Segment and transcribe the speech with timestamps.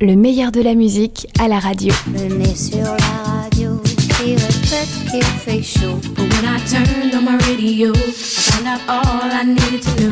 [0.00, 1.92] le meilleur de la musique à la radio.
[2.06, 6.00] Le sur la radio, qui répète qu'il fait chaud.
[6.14, 10.10] But when I turned on my radio, I found out all I needed to know.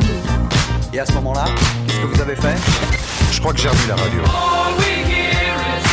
[0.93, 1.45] Et à ce moment-là,
[1.87, 2.55] qu'est-ce que vous avez fait?
[3.31, 4.19] Je crois que j'ai revu la radio.
[4.25, 5.85] All we hear is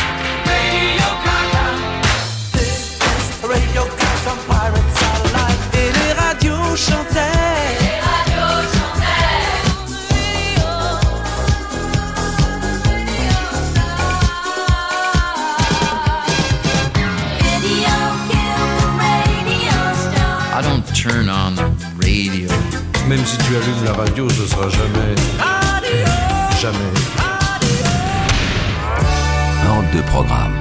[0.45, 1.65] Radio Gaga.
[2.53, 5.61] This is Radio Gaga on Pirate Satellite.
[5.73, 7.86] Et les radios chantaient.
[23.07, 25.15] Même si tu allumes la radio, ce sera jamais.
[26.59, 26.77] Jamais.
[29.65, 30.53] Hors de programme.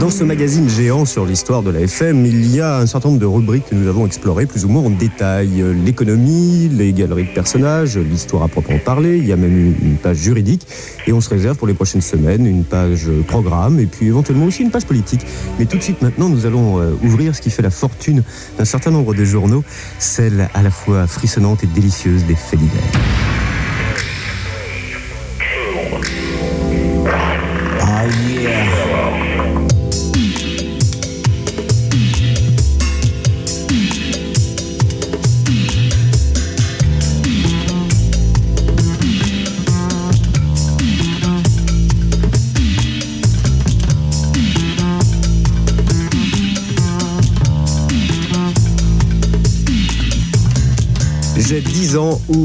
[0.00, 3.20] Dans ce magazine géant sur l'histoire de la FM, il y a un certain nombre
[3.20, 5.64] de rubriques que nous avons explorées plus ou moins en détail.
[5.84, 10.18] L'économie, les galeries de personnages, l'histoire à proprement parler, il y a même une page
[10.18, 10.66] juridique.
[11.06, 14.62] Et on se réserve pour les prochaines semaines une page programme et puis éventuellement aussi
[14.62, 15.24] une page politique.
[15.58, 18.22] Mais tout de suite maintenant, nous allons euh, ouvrir ce qui fait la fortune
[18.58, 19.64] d'un certain nombre de journaux,
[19.98, 23.23] celle à la fois frissonnante et délicieuse des faits divers.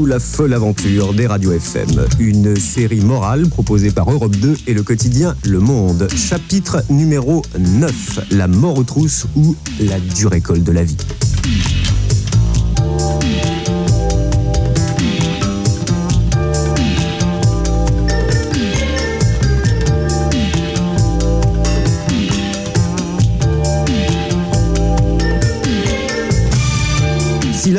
[0.06, 2.06] La folle aventure des radios FM.
[2.18, 6.08] Une série morale proposée par Europe 2 et le quotidien Le Monde.
[6.14, 8.32] Chapitre numéro 9.
[8.32, 10.96] La mort aux trousses ou la dure école de la vie.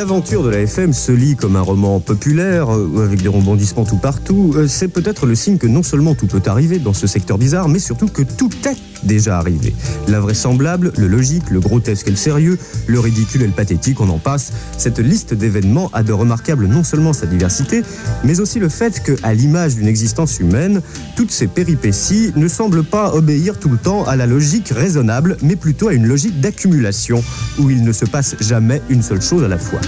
[0.02, 3.98] L'aventure de la FM se lit comme un roman populaire, euh, avec des rebondissements tout
[3.98, 7.38] partout, euh, c'est peut-être le signe que non seulement tout peut arriver dans ce secteur
[7.38, 9.74] bizarre, mais surtout que tout est déjà arrivé.
[10.08, 14.18] L'invraisemblable, le logique, le grotesque et le sérieux, le ridicule et le pathétique, on en
[14.18, 14.52] passe.
[14.78, 17.82] Cette liste d'événements a de remarquables non seulement sa diversité,
[18.24, 20.82] mais aussi le fait que, à l'image d'une existence humaine,
[21.16, 25.56] toutes ces péripéties ne semblent pas obéir tout le temps à la logique raisonnable, mais
[25.56, 27.22] plutôt à une logique d'accumulation,
[27.58, 29.80] où il ne se passe jamais une seule chose à la fois.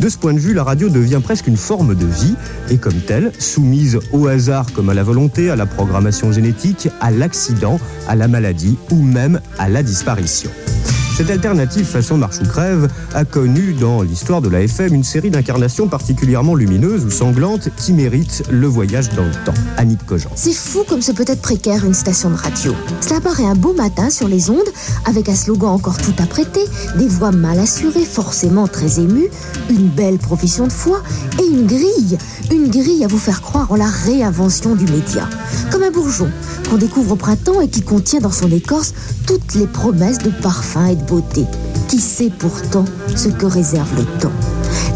[0.00, 2.34] De ce point de vue, la radio devient presque une forme de vie,
[2.70, 7.10] et comme telle, soumise au hasard comme à la volonté, à la programmation génétique, à
[7.10, 7.78] l'accident,
[8.08, 10.50] à la maladie ou même à la disparition.
[11.16, 15.30] Cette alternative façon marche ou crève a connu dans l'histoire de la FM une série
[15.30, 19.54] d'incarnations particulièrement lumineuses ou sanglantes qui méritent le voyage dans le temps.
[19.76, 20.30] Annick Cogent.
[20.34, 22.74] C'est fou comme ce peut être précaire une station de radio.
[23.00, 24.58] Cela apparaît un beau matin sur les ondes,
[25.04, 26.64] avec un slogan encore tout apprêté,
[26.96, 29.28] des voix mal assurées, forcément très émues,
[29.70, 31.00] une belle profession de foi
[31.40, 32.18] et une grille.
[32.50, 35.28] Une grille à vous faire croire en la réinvention du média.
[35.70, 36.28] Comme un bourgeon
[36.68, 38.94] qu'on découvre au printemps et qui contient dans son écorce
[39.26, 41.44] toutes les promesses de parfum et de beauté.
[41.88, 42.84] Qui sait pourtant
[43.14, 44.32] ce que réserve le temps?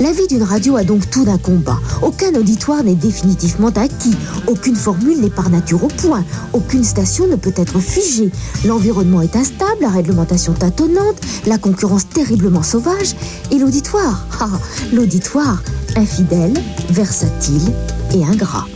[0.01, 1.79] La vie d'une radio a donc tout d'un combat.
[2.03, 4.15] Aucun auditoire n'est définitivement acquis.
[4.47, 6.25] Aucune formule n'est par nature au point.
[6.53, 8.31] Aucune station ne peut être figée.
[8.65, 11.17] L'environnement est instable, la réglementation tâtonnante,
[11.47, 13.17] la concurrence terriblement sauvage.
[13.51, 14.25] Et l'auditoire?
[14.41, 14.49] Ah,
[14.93, 15.63] l'auditoire,
[15.97, 16.55] infidèle,
[16.91, 17.73] versatile
[18.15, 18.67] et ingrat.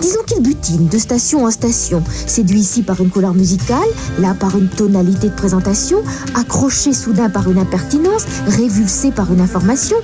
[0.00, 3.78] Disons qu'il butine de station en station, séduit ici par une couleur musicale,
[4.18, 6.02] là par une tonalité de présentation,
[6.34, 9.96] accroché soudain par une impertinence, révulsé par une information,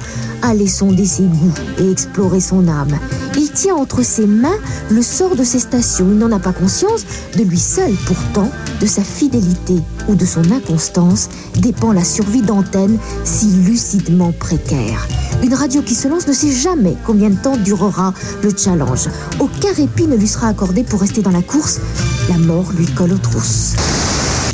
[0.43, 2.99] allez sonder ses goûts et explorer son âme.
[3.61, 4.57] Tient entre ses mains
[4.89, 7.05] le sort de ses stations, il n'en a pas conscience,
[7.37, 8.49] de lui seul pourtant,
[8.81, 9.75] de sa fidélité
[10.07, 15.09] ou de son inconstance, dépend la survie d'antenne si lucidement précaire.
[15.43, 18.15] Une radio qui se lance ne sait jamais combien de temps durera
[18.45, 19.09] le challenge.
[19.41, 21.81] Aucun répit ne lui sera accordé pour rester dans la course.
[22.29, 23.75] La mort lui colle aux trousses.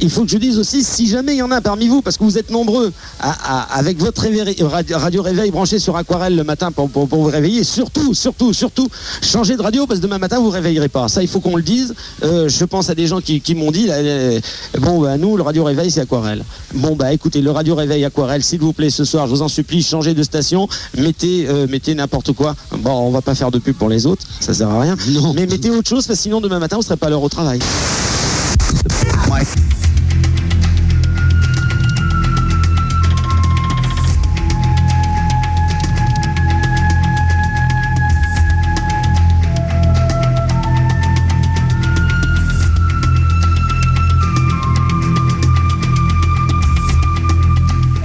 [0.02, 2.18] Il faut que je dise aussi, si jamais il y en a parmi vous, parce
[2.18, 3.30] que vous êtes nombreux, à-
[3.60, 7.30] à- avec votre réveil- radio, réveil branché sur Aquarelle le matin pour, pour- pour vous
[7.30, 8.88] réveiller, surtout, surtout, surtout,
[9.22, 11.08] changez de radio parce que demain matin vous vous réveillerez pas.
[11.08, 11.94] Ça, il faut qu'on le dise.
[12.22, 14.40] Euh, je pense à des gens qui, qui m'ont dit, là, euh,
[14.78, 16.44] bon, bah, nous, le radio réveil, c'est Aquarelle.
[16.74, 19.48] Bon, bah, écoutez, le radio réveil Aquarelle, s'il vous plaît, ce soir, je vous en
[19.48, 20.68] supplie, changez de station,
[20.98, 22.56] mettez, euh, mettez n'importe quoi.
[22.78, 24.96] Bon, on va pas faire de pub pour les autres, ça sert à rien.
[25.34, 27.28] Mais mettez autre chose parce que sinon, demain matin, vous serez pas à l'heure au
[27.28, 27.60] travail.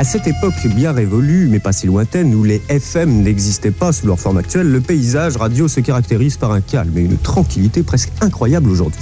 [0.03, 4.19] Cette époque bien révolue, mais pas si lointaine, où les FM n'existaient pas sous leur
[4.19, 8.69] forme actuelle, le paysage radio se caractérise par un calme et une tranquillité presque incroyable
[8.69, 9.01] aujourd'hui.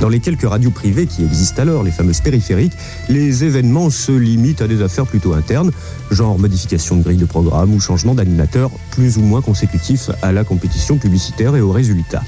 [0.00, 2.72] Dans les quelques radios privées qui existent alors, les fameuses périphériques,
[3.08, 5.70] les événements se limitent à des affaires plutôt internes,
[6.10, 10.44] genre modification de grille de programme ou changement d'animateur plus ou moins consécutif à la
[10.44, 12.22] compétition publicitaire et aux résultats.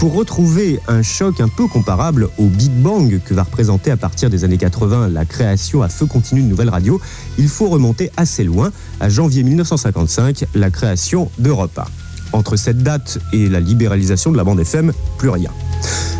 [0.00, 4.30] Pour retrouver un choc un peu comparable au Big Bang que va représenter à partir
[4.30, 7.00] des années 80 la création à feu continu de nouvelles radios,
[7.38, 11.84] il faut remonter assez loin, à janvier 1955, la création d'Europe 1.
[12.32, 15.50] Entre cette date et la libéralisation de la bande FM, plus rien.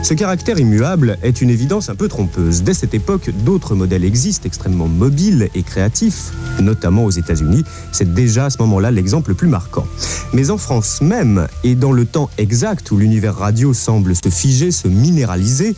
[0.03, 2.63] Ce caractère immuable est une évidence un peu trompeuse.
[2.63, 7.65] Dès cette époque, d'autres modèles existent extrêmement mobiles et créatifs, notamment aux États-Unis.
[7.93, 9.87] C'est déjà à ce moment-là l'exemple le plus marquant.
[10.33, 14.71] Mais en France même, et dans le temps exact où l'univers radio semble se figer,
[14.71, 15.77] se minéraliser,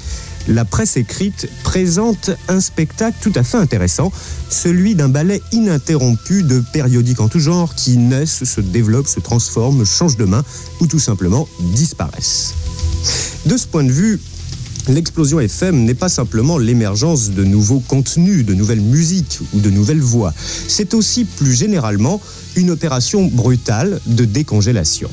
[0.48, 4.12] la presse écrite présente un spectacle tout à fait intéressant,
[4.50, 9.84] celui d'un ballet ininterrompu de périodiques en tout genre qui naissent, se développent, se transforment,
[9.84, 10.44] changent de main
[10.80, 12.54] ou tout simplement disparaissent.
[13.46, 14.20] De ce point de vue,
[14.88, 20.00] L'explosion FM n'est pas simplement l'émergence de nouveaux contenus, de nouvelles musiques ou de nouvelles
[20.00, 20.34] voix.
[20.66, 22.20] C'est aussi plus généralement
[22.56, 25.08] une opération brutale de décongélation.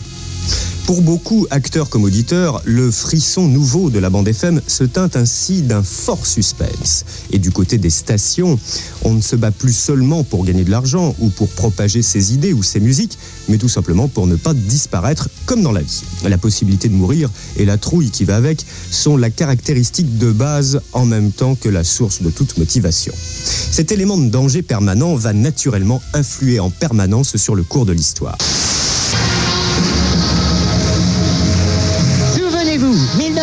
[0.89, 5.61] Pour beaucoup, acteurs comme auditeurs, le frisson nouveau de la bande FM se teinte ainsi
[5.61, 7.05] d'un fort suspense.
[7.29, 8.59] Et du côté des stations,
[9.03, 12.53] on ne se bat plus seulement pour gagner de l'argent ou pour propager ses idées
[12.53, 13.19] ou ses musiques,
[13.49, 16.01] mais tout simplement pour ne pas disparaître comme dans la vie.
[16.27, 20.81] La possibilité de mourir et la trouille qui va avec sont la caractéristique de base
[20.93, 23.13] en même temps que la source de toute motivation.
[23.43, 28.39] Cet élément de danger permanent va naturellement influer en permanence sur le cours de l'histoire.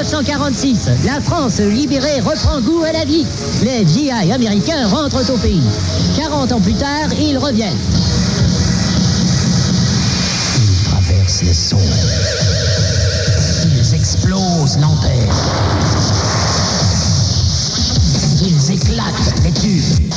[0.06, 3.26] 1946, la France libérée reprend goût à la vie.
[3.64, 5.60] Les GI américains rentrent au pays.
[6.16, 7.76] 40 ans plus tard, ils reviennent.
[10.60, 11.76] Ils traversent les sons.
[13.64, 15.28] Ils explosent l'antenne.
[18.44, 20.12] Ils éclatent les tubes.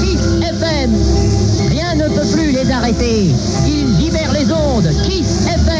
[0.00, 0.94] Kiss FM.
[1.70, 3.32] Rien ne peut plus les arrêter.
[3.66, 4.92] Ils libèrent les ondes.
[5.04, 5.75] Kiss FM.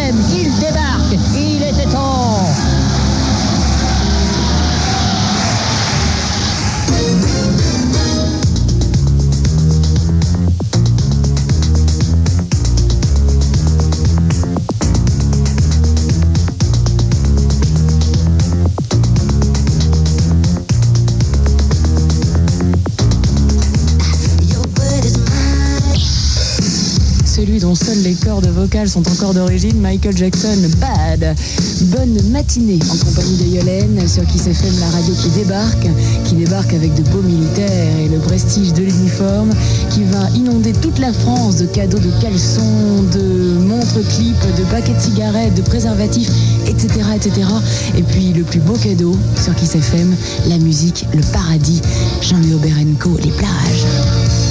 [27.60, 31.34] Dont seules les cordes vocales sont encore d'origine, Michael Jackson, Bad.
[31.84, 35.86] Bonne matinée en compagnie de Yolène sur Kiss FM, la radio qui débarque,
[36.24, 39.50] qui débarque avec de beaux militaires et le prestige de l'uniforme,
[39.90, 44.94] qui va inonder toute la France de cadeaux de caleçons, de montres clips, de paquets
[44.94, 46.30] de cigarettes, de préservatifs,
[46.66, 47.48] etc., etc.
[47.96, 50.14] Et puis le plus beau cadeau sur Kiss FM,
[50.48, 51.80] la musique, le paradis,
[52.20, 54.45] Jean-Louis Aubert&Co, les plages.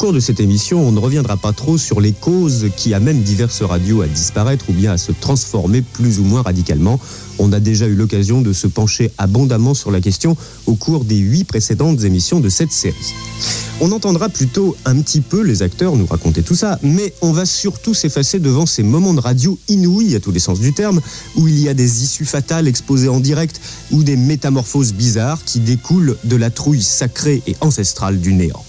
[0.00, 3.60] Cours de cette émission, on ne reviendra pas trop sur les causes qui amènent diverses
[3.60, 6.98] radios à disparaître ou bien à se transformer plus ou moins radicalement.
[7.38, 11.18] On a déjà eu l'occasion de se pencher abondamment sur la question au cours des
[11.18, 12.96] huit précédentes émissions de cette série.
[13.82, 17.44] On entendra plutôt un petit peu les acteurs nous raconter tout ça, mais on va
[17.44, 21.02] surtout s'effacer devant ces moments de radio inouïs à tous les sens du terme,
[21.36, 25.60] où il y a des issues fatales exposées en direct ou des métamorphoses bizarres qui
[25.60, 28.64] découlent de la trouille sacrée et ancestrale du néant.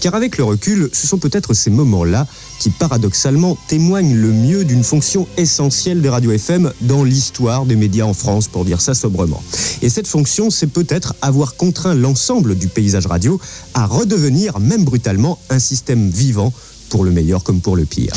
[0.00, 2.26] Car avec le recul, ce sont peut-être ces moments-là
[2.58, 8.04] qui paradoxalement témoignent le mieux d'une fonction essentielle des radios FM dans l'histoire des médias
[8.04, 9.42] en France, pour dire ça sobrement.
[9.82, 13.40] Et cette fonction, c'est peut-être avoir contraint l'ensemble du paysage radio
[13.74, 16.52] à redevenir, même brutalement, un système vivant,
[16.90, 18.12] pour le meilleur comme pour le pire.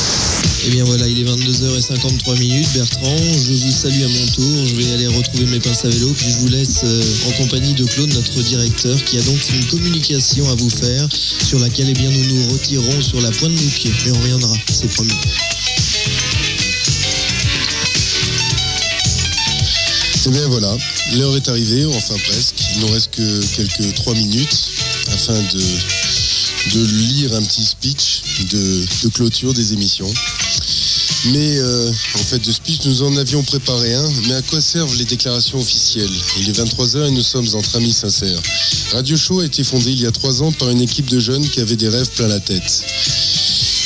[0.65, 2.67] Eh bien voilà, il est 22h53 minutes.
[2.73, 4.65] Bertrand, je vous salue à mon tour.
[4.65, 7.73] Je vais aller retrouver mes pinces à vélo, puis je vous laisse euh, en compagnie
[7.73, 11.93] de Claude, notre directeur, qui a donc une communication à vous faire, sur laquelle eh
[11.93, 13.91] bien, nous nous retirons sur la pointe des pieds.
[14.05, 15.11] Mais on reviendra, c'est promis.
[20.25, 20.77] Eh bien voilà,
[21.17, 22.55] l'heure est arrivée, enfin presque.
[22.75, 24.57] Il nous reste que quelques trois minutes.
[25.11, 25.61] afin de,
[26.71, 30.11] de lire un petit speech de, clôture des émissions.
[31.25, 34.09] Mais euh, en fait, de speech, nous en avions préparé un.
[34.27, 36.11] Mais à quoi servent les déclarations officielles?
[36.39, 38.41] Il est 23h et nous sommes entre amis sincères.
[38.91, 41.47] Radio Show a été fondé il y a trois ans par une équipe de jeunes
[41.49, 42.83] qui avaient des rêves plein la tête.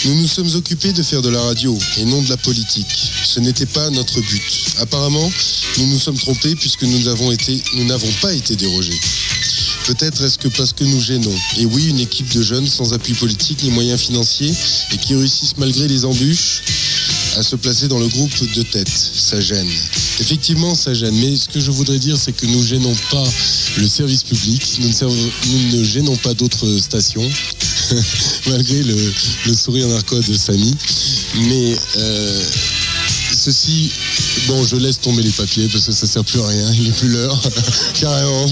[0.06, 3.12] Nous nous sommes occupés de faire de la radio et non de la politique.
[3.26, 4.66] Ce n'était pas notre but.
[4.80, 5.32] Apparemment,
[5.78, 9.00] nous nous sommes trompés puisque nous n'avons pas été dérogés.
[9.88, 11.34] Peut-être est-ce que parce que nous gênons.
[11.58, 14.54] Et oui, une équipe de jeunes sans appui politique ni moyens financiers
[14.94, 16.62] et qui réussissent malgré les embûches
[17.38, 18.90] à se placer dans le groupe de tête.
[18.90, 19.70] Ça gêne.
[20.20, 21.16] Effectivement, ça gêne.
[21.16, 23.24] Mais ce que je voudrais dire, c'est que nous gênons pas
[23.78, 24.80] le service public.
[24.80, 27.30] Nous ne, gênons pas d'autres stations.
[28.48, 29.14] malgré le,
[29.46, 30.76] le sourire narquois de Samy.
[31.48, 32.44] Mais euh,
[33.52, 33.90] ceci,
[34.48, 36.70] bon, je laisse tomber les papiers parce que ça sert plus à rien.
[36.74, 37.42] Il n'est plus l'heure,
[37.94, 38.46] carrément.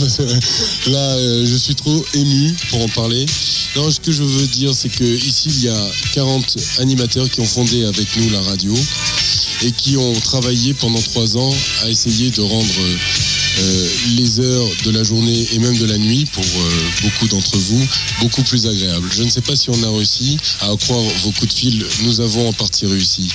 [0.88, 3.26] Là, euh, je suis trop ému pour en parler.
[3.76, 7.42] Non, ce que je veux dire, c'est que ici, il y a 40 animateurs qui
[7.42, 8.74] ont fondé avec nous la radio
[9.64, 12.74] et qui ont travaillé pendant trois ans à essayer de rendre
[13.58, 16.72] euh, les heures de la journée et même de la nuit pour euh,
[17.04, 17.88] beaucoup d'entre vous
[18.22, 19.10] beaucoup plus agréables.
[19.16, 22.20] Je ne sais pas si on a réussi à croire vos coups de fil, nous
[22.22, 23.28] avons en partie réussi.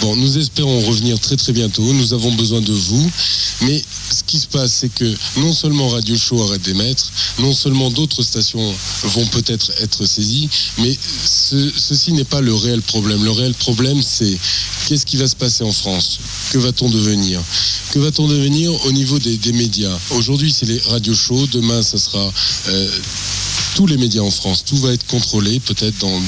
[0.00, 3.10] Bon, nous espérons revenir très très bientôt, nous avons besoin de vous,
[3.62, 7.90] mais ce qui se passe, c'est que non seulement Radio Show arrête d'émettre, non seulement
[7.90, 13.24] d'autres stations vont peut-être être saisies, mais ce- ceci n'est pas le réel problème.
[13.24, 14.36] Le réel problème, c'est
[14.88, 16.18] qu'est-ce qui va se passer en France?
[16.52, 17.40] Que va-t-on devenir?
[17.92, 19.65] Que va-t-on devenir au niveau des, des médias?
[20.10, 22.32] Aujourd'hui, c'est les radio shows, demain, ça sera
[22.68, 22.90] euh,
[23.74, 24.64] tous les médias en France.
[24.64, 26.22] Tout va être contrôlé peut-être dans,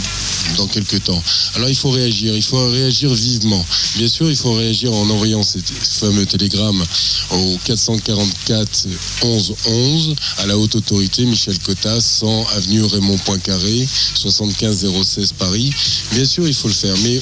[0.57, 1.23] dans quelques temps.
[1.55, 3.65] Alors il faut réagir, il faut réagir vivement.
[3.97, 6.85] Bien sûr, il faut réagir en envoyant ces fameux télégrammes
[7.31, 8.87] au 444
[9.23, 15.71] 11 11 à la haute autorité Michel Cotas, 100 avenue Raymond Poincaré, 75 016 Paris.
[16.13, 17.21] Bien sûr, il faut le faire, mais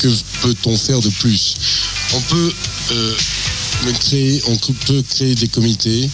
[0.00, 0.08] que
[0.42, 1.54] peut-on faire de plus?
[2.14, 2.52] On peut
[2.92, 3.14] euh,
[4.48, 4.56] on
[4.86, 6.08] peut créer des comités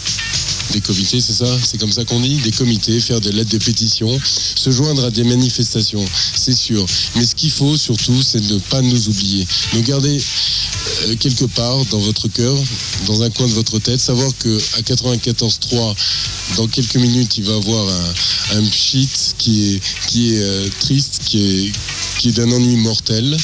[0.73, 3.57] des comités, c'est ça C'est comme ça qu'on dit Des comités, faire des lettres de
[3.57, 4.19] pétition,
[4.55, 6.03] se joindre à des manifestations,
[6.35, 6.85] c'est sûr.
[7.15, 9.47] Mais ce qu'il faut surtout, c'est ne pas nous oublier.
[9.73, 10.19] Nous garder
[11.03, 12.55] euh, quelque part dans votre cœur,
[13.05, 15.95] dans un coin de votre tête, savoir que à 94.3,
[16.57, 21.21] dans quelques minutes, il va avoir un, un pchit qui est, qui est euh, triste,
[21.25, 21.71] qui est,
[22.17, 23.37] qui est d'un ennui mortel.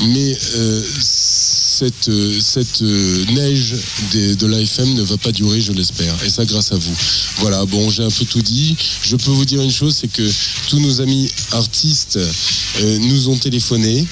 [0.00, 3.76] Mais euh, cette, cette neige
[4.12, 6.14] de l'AFM ne va pas durer, je l'espère.
[6.24, 6.96] Et ça à vous.
[7.38, 8.76] Voilà, bon, j'ai un peu tout dit.
[9.02, 10.28] Je peux vous dire une chose, c'est que
[10.68, 14.06] tous nos amis artistes euh, nous ont téléphoné.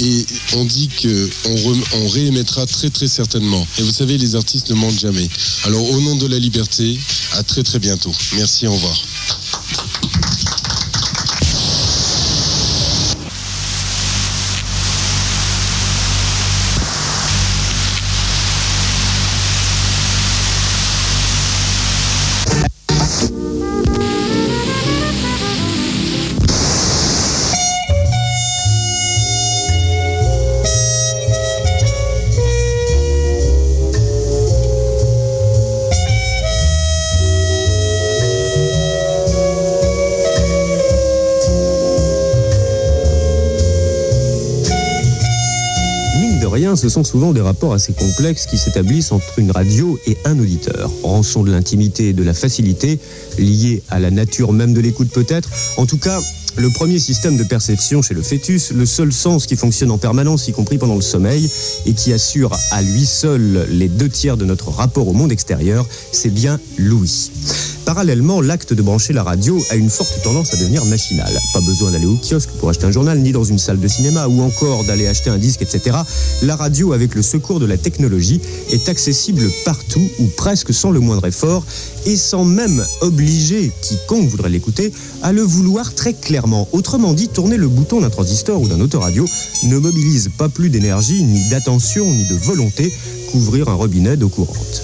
[0.00, 3.66] Et on dit qu'on on réémettra très très certainement.
[3.78, 5.28] Et vous savez, les artistes ne mentent jamais.
[5.64, 6.98] Alors au nom de la liberté,
[7.32, 8.12] à très très bientôt.
[8.36, 8.96] Merci, au revoir.
[46.78, 50.90] Ce sont souvent des rapports assez complexes qui s'établissent entre une radio et un auditeur.
[51.02, 52.98] Rançon de l'intimité et de la facilité,
[53.36, 55.50] liés à la nature même de l'écoute peut-être.
[55.76, 56.20] En tout cas,
[56.56, 60.48] le premier système de perception chez le fœtus, le seul sens qui fonctionne en permanence,
[60.48, 61.50] y compris pendant le sommeil,
[61.86, 65.84] et qui assure à lui seul les deux tiers de notre rapport au monde extérieur,
[66.12, 67.30] c'est bien l'ouïe.
[67.88, 71.32] Parallèlement, l'acte de brancher la radio a une forte tendance à devenir machinal.
[71.54, 74.28] Pas besoin d'aller au kiosque pour acheter un journal, ni dans une salle de cinéma,
[74.28, 75.96] ou encore d'aller acheter un disque, etc.
[76.42, 78.42] La radio, avec le secours de la technologie,
[78.72, 81.64] est accessible partout, ou presque sans le moindre effort,
[82.04, 84.92] et sans même obliger quiconque voudrait l'écouter
[85.22, 86.68] à le vouloir très clairement.
[86.72, 89.24] Autrement dit, tourner le bouton d'un transistor ou d'un autoradio
[89.64, 92.92] ne mobilise pas plus d'énergie, ni d'attention, ni de volonté
[93.32, 94.82] qu'ouvrir un robinet d'eau courante.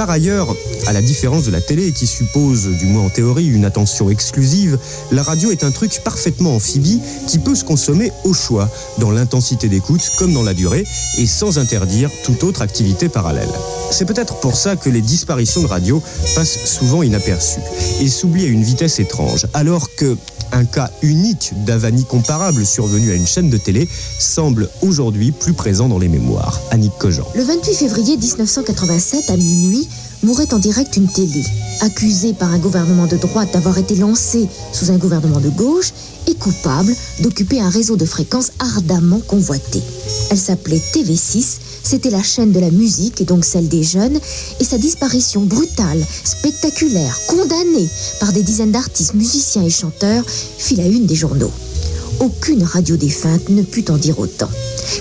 [0.00, 3.66] Par ailleurs, à la différence de la télé qui suppose, du moins en théorie, une
[3.66, 4.78] attention exclusive,
[5.12, 9.68] la radio est un truc parfaitement amphibie qui peut se consommer au choix, dans l'intensité
[9.68, 10.86] d'écoute comme dans la durée,
[11.18, 13.50] et sans interdire toute autre activité parallèle.
[13.90, 16.02] C'est peut-être pour ça que les disparitions de radio
[16.34, 17.60] passent souvent inaperçues
[18.00, 20.16] et s'oublient à une vitesse étrange, alors que
[20.52, 23.88] un cas unique d'avanie comparable survenu à une chaîne de télé
[24.18, 26.60] semble aujourd'hui plus présent dans les mémoires.
[26.70, 27.26] Annick Cogent.
[27.34, 29.88] Le 28 février 1987, à minuit,
[30.22, 31.44] mourait en direct une télé,
[31.80, 35.92] accusée par un gouvernement de droite d'avoir été lancée sous un gouvernement de gauche
[36.26, 39.82] et coupable d'occuper un réseau de fréquences ardemment convoité.
[40.30, 44.18] Elle s'appelait TV6, c'était la chaîne de la musique et donc celle des jeunes,
[44.60, 50.86] et sa disparition brutale, spectaculaire, condamnée par des dizaines d'artistes, musiciens et chanteurs, fit la
[50.86, 51.52] une des journaux.
[52.20, 54.50] Aucune radio défunte ne put en dire autant.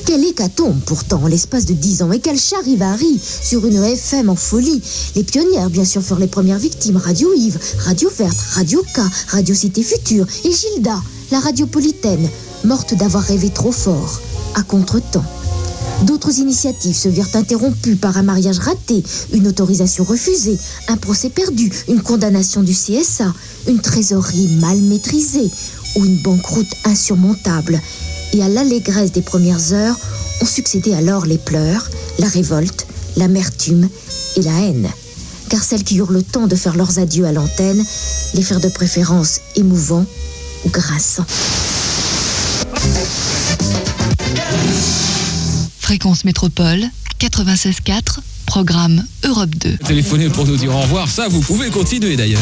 [0.06, 4.36] Quelle hécatombe pourtant en l'espace de dix ans et quel charivari sur une FM en
[4.36, 4.82] folie.
[5.16, 6.98] Les pionnières bien sûr furent les premières victimes.
[6.98, 12.30] Radio Yves, Radio Verte, Radio K, Radio Cité Future et Gilda, la radiopolitaine,
[12.64, 14.22] morte d'avoir rêvé trop fort,
[14.56, 15.26] à contre-temps.
[16.04, 19.04] D'autres initiatives se virent interrompues par un mariage raté,
[19.34, 23.34] une autorisation refusée, un procès perdu, une condamnation du CSA,
[23.68, 25.50] une trésorerie mal maîtrisée
[25.96, 27.82] ou une banqueroute insurmontable.
[28.34, 30.00] Et à l'allégresse des premières heures
[30.42, 31.90] ont succédé alors les pleurs,
[32.20, 32.88] la révolte,
[33.18, 33.90] l'amertume
[34.38, 34.88] et la haine.
[35.50, 37.84] Car celles qui eurent le temps de faire leurs adieux à l'antenne
[38.36, 40.06] les firent de préférence émouvants
[40.66, 41.26] ou grinçants.
[45.90, 46.86] Fréquence Métropole
[47.20, 49.78] 96.4, programme Europe 2.
[49.78, 52.40] Téléphonez pour nous dire au revoir, ça vous pouvez continuer d'ailleurs.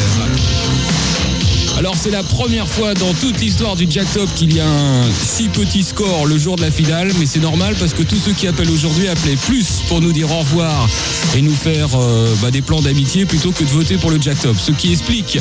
[1.78, 5.48] Alors c'est la première fois dans toute l'histoire du Jacktop qu'il y a un si
[5.48, 8.48] petit score le jour de la finale, mais c'est normal parce que tous ceux qui
[8.48, 10.88] appellent aujourd'hui appelaient plus pour nous dire au revoir
[11.36, 14.56] et nous faire euh, bah, des plans d'amitié plutôt que de voter pour le Jacktop.
[14.58, 15.38] Ce qui explique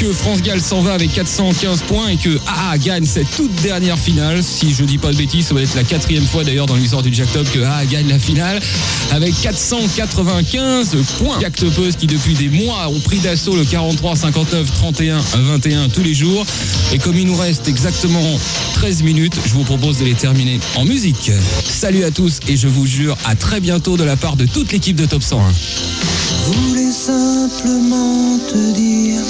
[0.00, 3.98] que France Gall s'en va avec 415 points et que AA gagne cette toute dernière
[3.98, 4.42] finale.
[4.42, 7.02] Si je dis pas de bêtises, ça va être la quatrième fois d'ailleurs dans l'histoire
[7.02, 8.60] du Jacktop que AA gagne la finale
[9.12, 11.38] avec 495 points.
[11.40, 16.14] Jacktopeuses qui depuis des mois ont pris d'assaut le 43, 59, 31, 21 tous les
[16.14, 16.44] jours.
[16.92, 18.22] Et comme il nous reste exactement
[18.74, 21.30] 13 minutes, je vous propose de les terminer en musique.
[21.64, 24.72] Salut à tous et je vous jure à très bientôt de la part de toute
[24.72, 25.42] l'équipe de Top 101.
[26.46, 29.22] voulais simplement te dire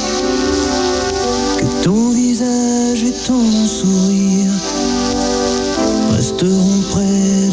[1.59, 4.53] que ton visage et ton sourire
[6.13, 7.46] resteront près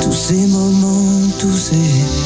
[0.00, 2.17] Tous ces moments, tous ces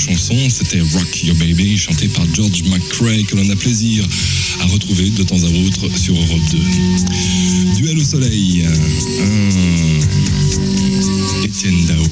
[0.00, 4.02] chansons, c'était Rock Your Baby, chantée par George McCrae, que l'on a plaisir
[4.60, 6.58] à retrouver de temps à autre sur Europe 2.
[7.76, 8.72] Duel au soleil, un
[11.44, 12.02] Étienne Dao.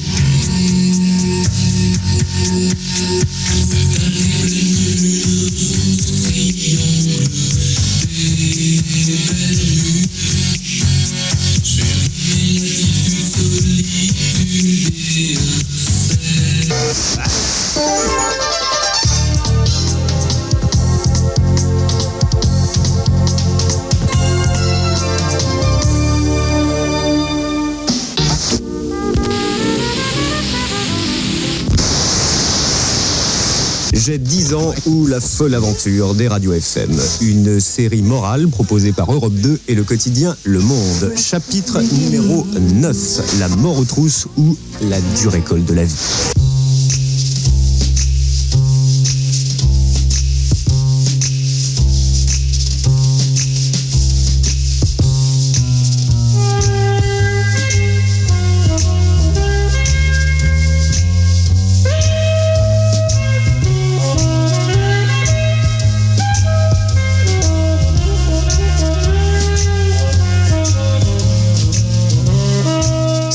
[34.09, 36.99] J'ai 10 ans ou la folle aventure des radios FM.
[37.21, 41.13] Une série morale proposée par Europe 2 et le quotidien Le Monde.
[41.15, 43.39] Chapitre numéro 9.
[43.39, 46.48] La mort aux trousses ou la dure école de la vie.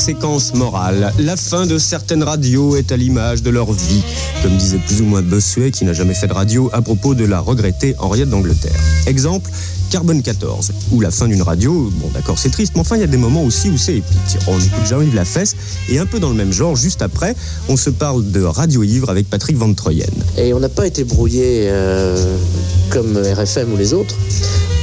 [0.04, 1.14] Conséquence morale.
[1.18, 4.02] La fin de certaines radios est à l'image de leur vie,
[4.42, 7.24] comme disait plus ou moins Bossuet qui n'a jamais fait de radio à propos de
[7.24, 8.78] la regrettée Henriette d'Angleterre.
[9.06, 9.50] Exemple,
[9.88, 13.04] Carbone 14, ou la fin d'une radio, bon d'accord c'est triste, mais enfin il y
[13.04, 14.36] a des moments aussi où c'est épique.
[14.46, 15.56] On écoute Jean-Yves Lafesse,
[15.88, 17.34] et un peu dans le même genre, juste après,
[17.70, 20.04] on se parle de Radio Ivre avec Patrick Van Troyen.
[20.36, 22.36] Et on n'a pas été brouillé euh,
[22.90, 24.16] comme RFM ou les autres.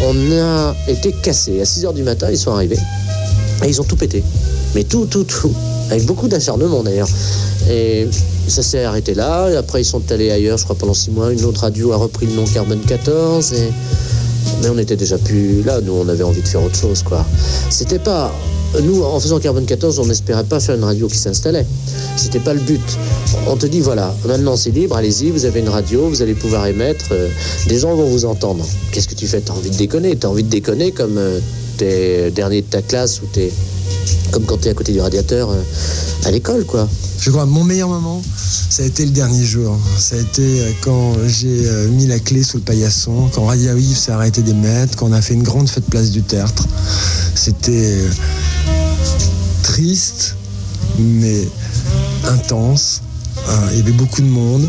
[0.03, 1.61] On a été cassé.
[1.61, 2.79] À 6h du matin, ils sont arrivés.
[3.63, 4.23] Et ils ont tout pété.
[4.75, 5.53] Mais tout, tout, tout.
[5.89, 7.09] Avec beaucoup d'acharnement d'ailleurs.
[7.69, 8.07] Et
[8.47, 9.49] ça s'est arrêté là.
[9.57, 11.31] Après, ils sont allés ailleurs, je crois, pendant 6 mois.
[11.31, 13.53] Une autre radio a repris le nom Carbone 14.
[13.53, 13.69] Et...
[14.61, 15.81] Mais on n'était déjà plus là.
[15.81, 17.25] Nous, on avait envie de faire autre chose, quoi.
[17.69, 18.31] C'était pas.
[18.83, 21.65] Nous, en faisant Carbone 14, on n'espérait pas faire une radio qui s'installait.
[22.15, 22.81] C'était pas le but.
[23.47, 26.65] On te dit, voilà, maintenant c'est libre, allez-y, vous avez une radio, vous allez pouvoir
[26.67, 27.27] émettre, euh,
[27.67, 28.65] des gens vont vous entendre.
[28.93, 29.41] Qu'est-ce que tu fais?
[29.41, 30.15] T'as envie de déconner?
[30.15, 31.39] T'as envie de déconner comme euh,
[31.77, 33.51] t'es dernier de ta classe ou t'es.
[34.31, 35.61] Comme quand t'es à côté du radiateur euh,
[36.25, 36.87] à l'école, quoi.
[37.19, 38.21] Je crois mon meilleur moment,
[38.69, 39.77] ça a été le dernier jour.
[39.97, 43.77] Ça a été euh, quand j'ai euh, mis la clé sous le paillasson, quand Radio
[43.77, 46.65] Yves s'est arrêté d'émettre, quand on a fait une grande fête place du Tertre.
[47.35, 47.97] C'était
[49.63, 50.35] triste,
[50.97, 51.47] mais
[52.25, 53.01] intense.
[53.71, 54.67] Il y avait beaucoup de monde.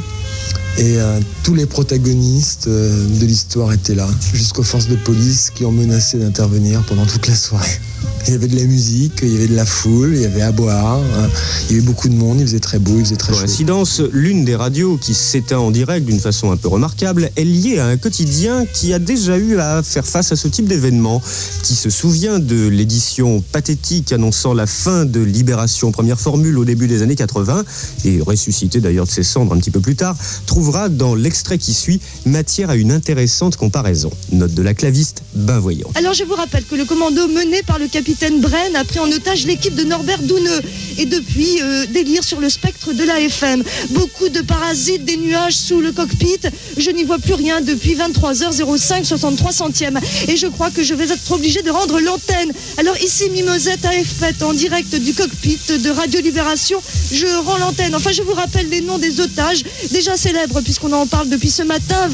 [0.78, 0.96] Et
[1.42, 6.82] tous les protagonistes de l'histoire étaient là, jusqu'aux forces de police qui ont menacé d'intervenir
[6.86, 7.78] pendant toute la soirée.
[8.26, 10.42] Il y avait de la musique, il y avait de la foule, il y avait
[10.42, 11.28] à boire, hein.
[11.68, 13.40] il y avait beaucoup de monde, il faisait très beau, il faisait très chaud.
[13.40, 17.78] Coïncidence, l'une des radios qui s'éteint en direct d'une façon un peu remarquable est liée
[17.78, 21.20] à un quotidien qui a déjà eu à faire face à ce type d'événement,
[21.62, 26.86] qui se souvient de l'édition pathétique annonçant la fin de Libération première formule au début
[26.86, 27.64] des années 80,
[28.04, 31.74] et ressuscité d'ailleurs de ses cendres un petit peu plus tard, trouvera dans l'extrait qui
[31.74, 34.10] suit matière à une intéressante comparaison.
[34.30, 35.88] Note de la claviste, ben voyant.
[35.94, 39.10] Alors je vous rappelle que le commando mené par le capitaine Bren a pris en
[39.12, 40.62] otage l'équipe de Norbert Douneux
[40.98, 43.62] et depuis euh, délire sur le spectre de la FM.
[43.90, 46.40] Beaucoup de parasites, des nuages sous le cockpit.
[46.78, 51.12] Je n'y vois plus rien depuis 23h05 63 centièmes et je crois que je vais
[51.12, 52.50] être obligé de rendre l'antenne.
[52.78, 56.80] Alors ici Mimosette AFP en direct du cockpit de Radio Libération.
[57.12, 57.94] Je rends l'antenne.
[57.94, 61.62] Enfin je vous rappelle les noms des otages déjà célèbres puisqu'on en parle depuis ce
[61.62, 62.08] matin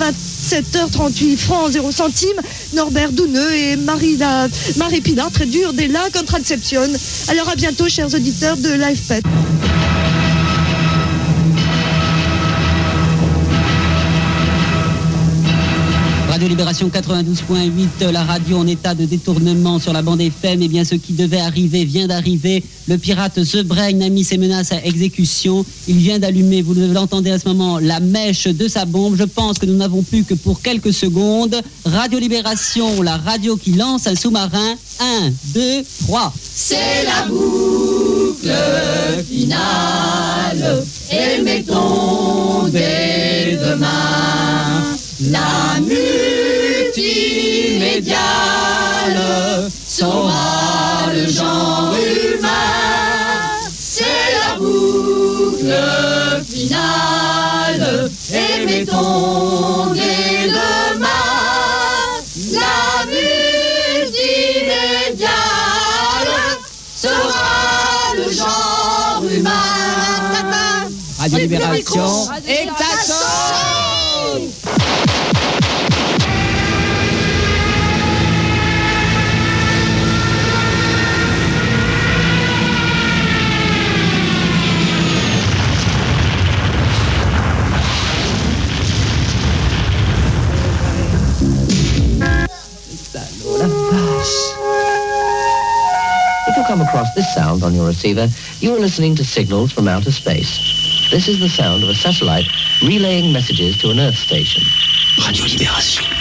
[0.49, 2.41] 27h38 francs 0 centimes.
[2.73, 4.19] Norbert Douneux et Marie.
[4.77, 6.83] Marie Pilar, très dur, des la Contraception.
[7.29, 9.23] Alors à bientôt, chers auditeurs de LivePet.
[9.23, 9.48] Radio
[16.49, 20.63] Libération 92.8, la radio en état de détournement sur la bande FM.
[20.63, 22.65] Et bien, ce qui devait arriver vient d'arriver.
[22.89, 25.65] Le pirate The Brain a mis ses menaces à exécution.
[25.87, 29.17] Il vient d'allumer, vous l'entendez à ce moment, la mèche de sa bombe.
[29.19, 31.61] Je pense que nous n'avons plus que pour quelques secondes.
[31.85, 34.75] Radio Libération, la radio qui lance un sous-marin.
[35.01, 35.61] 1, 2,
[36.07, 36.33] 3.
[36.41, 38.55] C'est la boucle
[39.31, 40.85] finale.
[41.13, 45.81] Et mettons dès demain la
[47.09, 53.61] multimédiale saura le genre humain.
[53.79, 55.75] C'est la boucle
[56.47, 58.11] finale.
[58.33, 61.07] Et mettons dès demain
[62.53, 65.29] la multimédiale
[66.97, 70.89] sera le genre humain.
[71.19, 72.29] Radio Libération.
[72.47, 72.69] If
[96.99, 100.59] across this sound on your receiver, you are listening to signals from outer space.
[101.13, 102.47] This is the sound of a satellite
[102.83, 104.65] relaying messages to an Earth station.
[105.25, 106.18] Radio Libération.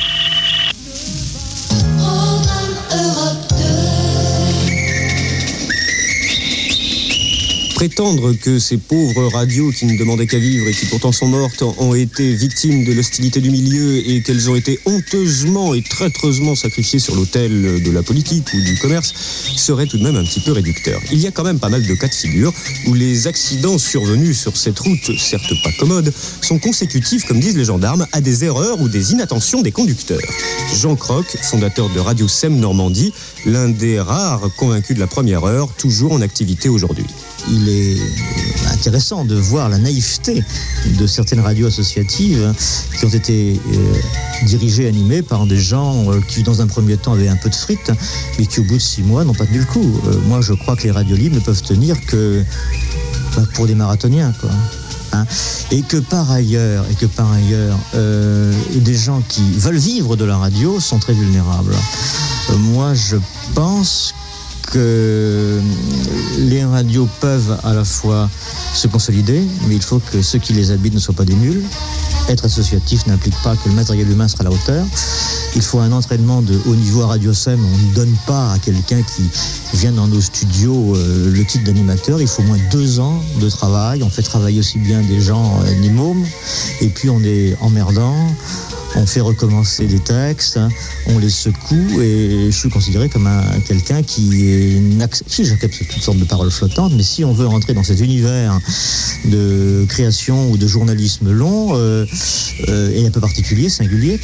[7.77, 11.61] Prétendre que ces pauvres radios qui ne demandaient qu'à vivre et qui pourtant sont mortes
[11.61, 16.97] ont été victimes de l'hostilité du milieu et qu'elles ont été honteusement et traîtreusement sacrifiées
[16.97, 19.13] sur l'autel de la politique ou du commerce
[19.57, 20.99] serait tout de même un petit peu réducteur.
[21.11, 22.51] Il y a quand même pas mal de cas de figure
[22.87, 26.11] où les accidents survenus sur cette route, certes pas commode,
[26.41, 30.17] sont consécutifs, comme disent les gendarmes, à des erreurs ou des inattentions des conducteurs.
[30.73, 33.13] Jean Croc, fondateur de Radio SEM Normandie,
[33.45, 37.05] l'un des rares convaincus de la première heure, toujours en activité aujourd'hui.
[37.49, 37.97] Il est
[38.73, 40.43] intéressant de voir la naïveté
[40.99, 42.53] de certaines radios associatives
[42.97, 47.13] qui ont été euh, dirigées, animées par des gens euh, qui, dans un premier temps,
[47.13, 47.91] avaient un peu de frites,
[48.37, 49.99] mais qui, au bout de six mois, n'ont pas tenu le coup.
[50.07, 52.43] Euh, moi, je crois que les radios libres ne peuvent tenir que
[53.35, 54.49] bah, pour des marathoniens, quoi.
[55.13, 55.25] Hein.
[55.71, 60.37] et que par ailleurs, et que par ailleurs, des gens qui veulent vivre de la
[60.37, 61.75] radio sont très vulnérables.
[62.57, 63.15] Moi, je
[63.55, 64.13] pense
[64.71, 65.59] que
[66.39, 68.29] les radios peuvent à la fois
[68.73, 71.63] se consolider, mais il faut que ceux qui les habitent ne soient pas des nuls.
[72.29, 74.85] Être associatif n'implique pas que le matériel humain sera à la hauteur.
[75.55, 77.59] Il faut un entraînement de haut niveau à Radio SEM.
[77.63, 79.23] On ne donne pas à quelqu'un qui
[79.73, 82.21] vient dans nos studios euh, le titre d'animateur.
[82.21, 84.03] Il faut au moins deux ans de travail.
[84.03, 86.25] On fait travailler aussi bien des gens, euh, mômes.
[86.81, 88.15] Et puis on est emmerdant.
[88.99, 90.59] On fait recommencer des textes,
[91.05, 94.81] on les secoue et je suis considéré comme un, quelqu'un qui est
[95.27, 98.59] si j'accepte toutes sortes de paroles flottantes, mais si on veut rentrer dans cet univers
[99.25, 102.05] de création ou de journalisme long euh,
[102.69, 104.19] euh, et un peu particulier, singulier,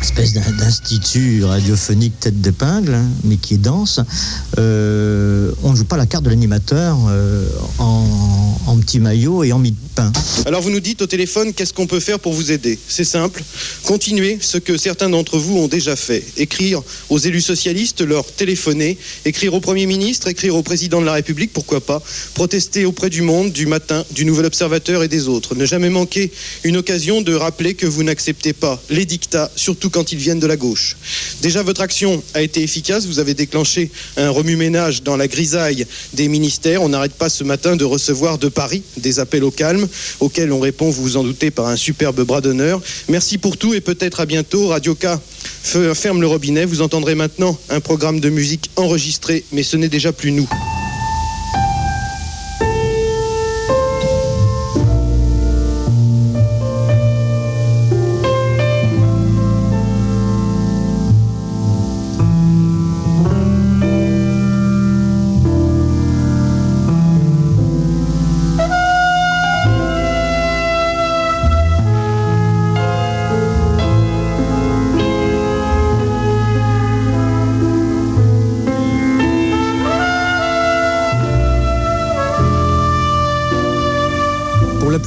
[0.00, 3.98] espèce d'in- d'institut radiophonique tête d'épingle, hein, mais qui est dense,
[4.58, 6.96] euh, on ne joue pas la carte de l'animateur
[7.78, 10.10] en, petit maillot et en mi de pain.
[10.46, 12.78] Alors vous nous dites au téléphone qu'est-ce qu'on peut faire pour vous aider?
[12.88, 13.42] C'est simple,
[13.88, 16.22] continuez ce que certains d'entre vous ont déjà fait.
[16.36, 21.14] Écrire aux élus socialistes, leur téléphoner, écrire au Premier ministre, écrire au Président de la
[21.14, 22.02] République, pourquoi pas,
[22.34, 25.54] protester auprès du Monde, du Matin, du Nouvel Observateur et des autres.
[25.54, 26.30] Ne jamais manquer
[26.64, 30.46] une occasion de rappeler que vous n'acceptez pas les dictats, surtout quand ils viennent de
[30.46, 30.98] la gauche.
[31.40, 36.28] Déjà, votre action a été efficace, vous avez déclenché un remue-ménage dans la grisaille des
[36.28, 36.82] ministères.
[36.82, 39.88] On n'arrête pas ce matin de recevoir de Paris des appels au calme,
[40.20, 42.82] auxquels on répond, vous vous en doutez, par un superbe bras d'honneur.
[43.08, 44.68] Merci pour tout peut-être à bientôt.
[44.68, 45.06] Radio K
[45.64, 46.64] fe- ferme le robinet.
[46.64, 50.48] Vous entendrez maintenant un programme de musique enregistré, mais ce n'est déjà plus nous.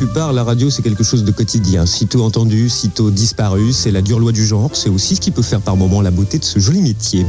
[0.08, 1.86] Plupart, la radio, c'est quelque chose de quotidien.
[1.86, 4.72] Sitôt entendu, sitôt disparu, c'est la dure loi du genre.
[4.74, 7.24] C'est aussi ce qui peut faire par moments la beauté de ce joli métier.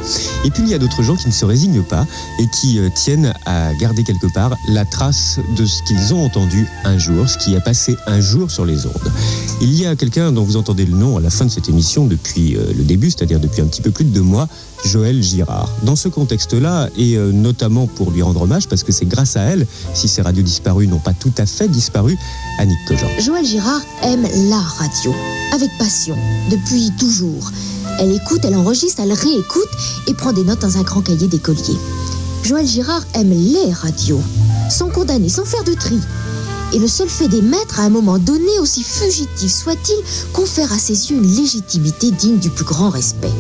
[0.47, 2.07] Et puis, il y a d'autres gens qui ne se résignent pas
[2.39, 6.67] et qui euh, tiennent à garder quelque part la trace de ce qu'ils ont entendu
[6.85, 9.13] un jour, ce qui a passé un jour sur les ondes.
[9.61, 12.07] Il y a quelqu'un dont vous entendez le nom à la fin de cette émission
[12.07, 14.49] depuis euh, le début, c'est-à-dire depuis un petit peu plus de deux mois,
[14.85, 15.71] Joël Girard.
[15.83, 19.43] Dans ce contexte-là, et euh, notamment pour lui rendre hommage, parce que c'est grâce à
[19.43, 22.17] elle, si ces radios disparues n'ont pas tout à fait disparu,
[22.59, 23.09] Annick Cogent.
[23.19, 25.15] Joël Girard aime la radio,
[25.53, 26.17] avec passion,
[26.51, 27.51] depuis toujours.
[27.99, 29.69] Elle écoute, elle enregistre, elle réécoute
[30.09, 31.77] et prend des notes dans un grand cahier d'écolier.
[32.43, 34.23] Joël Girard aime les radios,
[34.71, 35.99] sans condamner, sans faire de tri.
[36.75, 39.97] Et le seul fait d'émettre à un moment donné, aussi fugitif soit-il,
[40.33, 43.31] confère à ses yeux une légitimité digne du plus grand respect.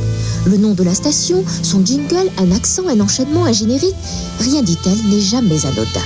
[0.44, 3.94] Le nom de la station, son jingle, un accent, un enchaînement, un générique,
[4.40, 6.00] rien, dit-elle, n'est jamais anodin.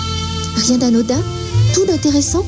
[0.57, 1.21] Rien d'anodin?
[1.75, 2.45] Tout d'intéressant?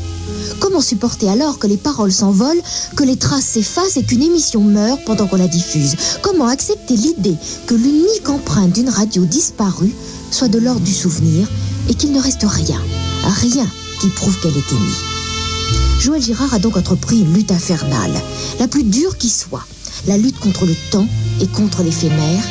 [0.61, 2.61] Comment supporter alors que les paroles s'envolent,
[2.97, 5.95] que les traces s'effacent et qu'une émission meurt pendant qu'on la diffuse?
[6.21, 9.95] Comment accepter l'idée que l'unique empreinte d'une radio disparue
[10.31, 11.49] soit de l'ordre du souvenir
[11.89, 12.81] et qu'il ne reste rien,
[13.25, 13.67] rien
[14.01, 14.97] qui prouve qu'elle est émise?
[16.01, 18.15] Joël Girard a donc entrepris une lutte infernale,
[18.61, 19.65] la plus dure qui soit,
[20.07, 21.07] la lutte contre le temps
[21.41, 22.45] et contre l'éphémère,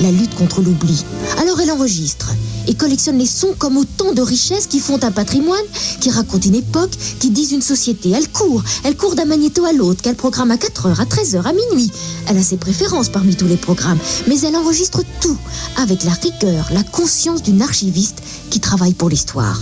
[0.00, 1.04] la lutte contre l'oubli.
[1.40, 2.32] Alors elle enregistre
[2.68, 5.64] et collectionne les sons comme autant de richesses qui font un patrimoine,
[6.00, 8.10] qui racontent une époque, qui disent une société.
[8.10, 11.52] Elle court, elle court d'un magnéto à l'autre, qu'elle programme à 4h, à 13h, à
[11.52, 11.90] minuit.
[12.28, 15.38] Elle a ses préférences parmi tous les programmes, mais elle enregistre tout
[15.76, 19.60] avec la rigueur, la conscience d'une archiviste qui travaille pour l'histoire.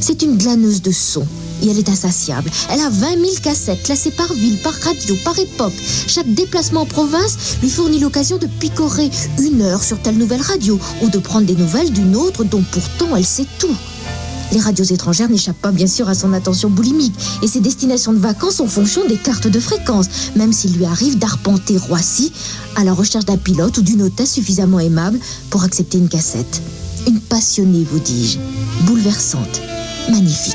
[0.00, 1.26] C'est une glaneuse de sons
[1.62, 2.50] et elle est insatiable.
[2.70, 5.74] Elle a 20 000 cassettes classées par ville, par radio, par époque.
[6.06, 10.78] Chaque déplacement en province lui fournit l'occasion de picorer une heure sur telle nouvelle radio
[11.02, 13.76] ou de prendre des nouvelles d'une autre dont pourtant elle sait tout.
[14.52, 18.18] Les radios étrangères n'échappent pas bien sûr à son attention boulimique et ses destinations de
[18.18, 22.32] vacances en fonction des cartes de fréquence, même s'il lui arrive d'arpenter Roissy
[22.76, 25.18] à la recherche d'un pilote ou d'une hôtesse suffisamment aimable
[25.50, 26.62] pour accepter une cassette.
[27.06, 28.38] Une passionnée, vous dis-je,
[28.86, 29.60] bouleversante,
[30.10, 30.54] magnifique.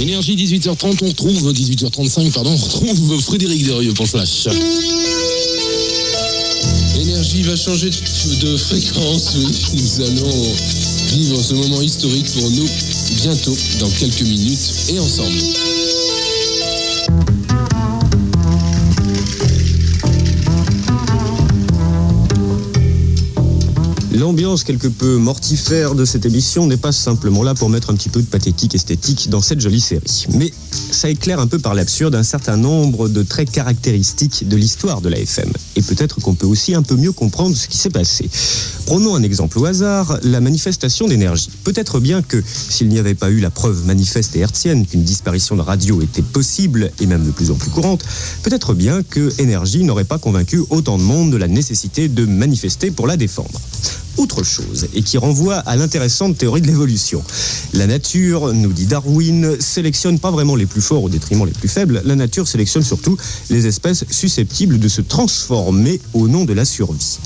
[0.00, 4.48] Énergie 18h30, on retrouve 18h35, pardon, on retrouve Frédéric Derieux pour Flash.
[7.00, 9.36] Énergie va changer de, fréquence.
[9.74, 10.54] Nous allons
[11.12, 12.68] vivre ce moment historique pour nous
[13.22, 15.38] bientôt, dans quelques minutes et ensemble.
[24.14, 28.08] L'ambiance quelque peu mortifère de cette émission n'est pas simplement là pour mettre un petit
[28.08, 30.26] peu de pathétique esthétique dans cette jolie série.
[30.34, 35.00] Mais ça éclaire un peu par l'absurde un certain nombre de traits caractéristiques de l'histoire
[35.00, 35.50] de la FM.
[35.74, 38.30] Et peut-être qu'on peut aussi un peu mieux comprendre ce qui s'est passé.
[38.86, 41.50] Prenons un exemple au hasard, la manifestation d'énergie.
[41.64, 45.56] Peut-être bien que s'il n'y avait pas eu la preuve manifeste et hertzienne qu'une disparition
[45.56, 48.04] de radio était possible et même de plus en plus courante,
[48.44, 52.92] peut-être bien que énergie n'aurait pas convaincu autant de monde de la nécessité de manifester
[52.92, 53.60] pour la défendre
[54.16, 57.22] autre chose et qui renvoie à l'intéressante théorie de l'évolution.
[57.72, 61.68] La nature, nous dit Darwin, sélectionne pas vraiment les plus forts au détriment les plus
[61.68, 63.16] faibles, la nature sélectionne surtout
[63.50, 67.18] les espèces susceptibles de se transformer au nom de la survie.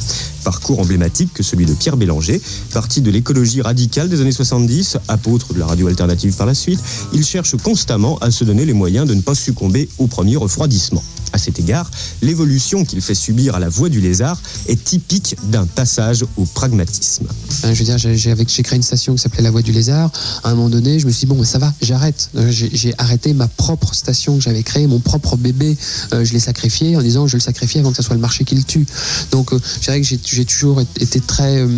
[0.48, 2.40] Parcours emblématique que celui de Pierre Bélanger,
[2.72, 6.80] parti de l'écologie radicale des années 70, apôtre de la radio alternative par la suite,
[7.12, 11.04] il cherche constamment à se donner les moyens de ne pas succomber au premier refroidissement.
[11.32, 11.90] À cet égard,
[12.22, 17.26] l'évolution qu'il fait subir à la voix du lézard est typique d'un passage au pragmatisme.
[17.64, 20.10] Euh, je veux dire, j'ai créé une station qui s'appelait La Voix du Lézard.
[20.42, 22.30] À un moment donné, je me suis dit, bon, ça va, j'arrête.
[22.36, 25.76] Euh, J'ai arrêté ma propre station que j'avais créée, mon propre bébé.
[26.14, 28.44] Euh, je l'ai sacrifié en disant, je le sacrifier avant que ce soit le marché
[28.44, 28.86] qui le tue.
[29.30, 31.68] Donc, je dirais que j'ai j'ai toujours été très, euh,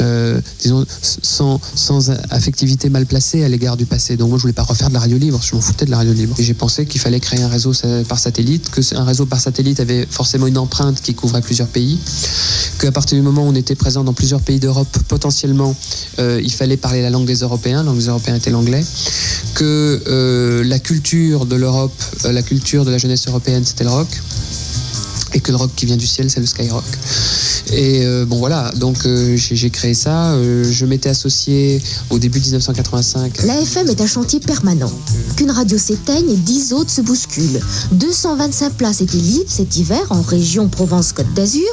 [0.00, 1.60] euh, disons, sans,
[2.30, 4.16] affectivité mal placée à l'égard du passé.
[4.16, 5.38] Donc, moi, je voulais pas refaire de la radio libre.
[5.44, 6.34] Je m'en foutais de la radio libre.
[6.38, 9.78] J'ai pensé qu'il fallait créer un réseau sa- par satellite, que un réseau par satellite
[9.80, 11.98] avait forcément une empreinte qui couvrait plusieurs pays,
[12.78, 15.76] qu'à partir du moment où on était présent dans plusieurs pays d'Europe, potentiellement,
[16.18, 18.84] euh, il fallait parler la langue des Européens, la langue des Européens était l'anglais,
[19.54, 21.92] que euh, la culture de l'Europe,
[22.24, 24.08] euh, la culture de la jeunesse européenne, c'était le rock,
[25.34, 26.84] et que le rock qui vient du ciel, c'est le skyrock.
[27.72, 32.40] Et euh, bon voilà, donc euh, j'ai créé ça, euh, je m'étais associé au début
[32.40, 34.92] 1985 La FM est un chantier permanent.
[35.36, 37.60] Qu'une radio s'éteigne, 10 autres se bousculent.
[37.92, 41.68] 225 places étaient libres cet hiver en région Provence-Côte d'Azur,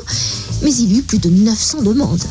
[0.64, 2.24] mais il y eut plus de 900 demandes.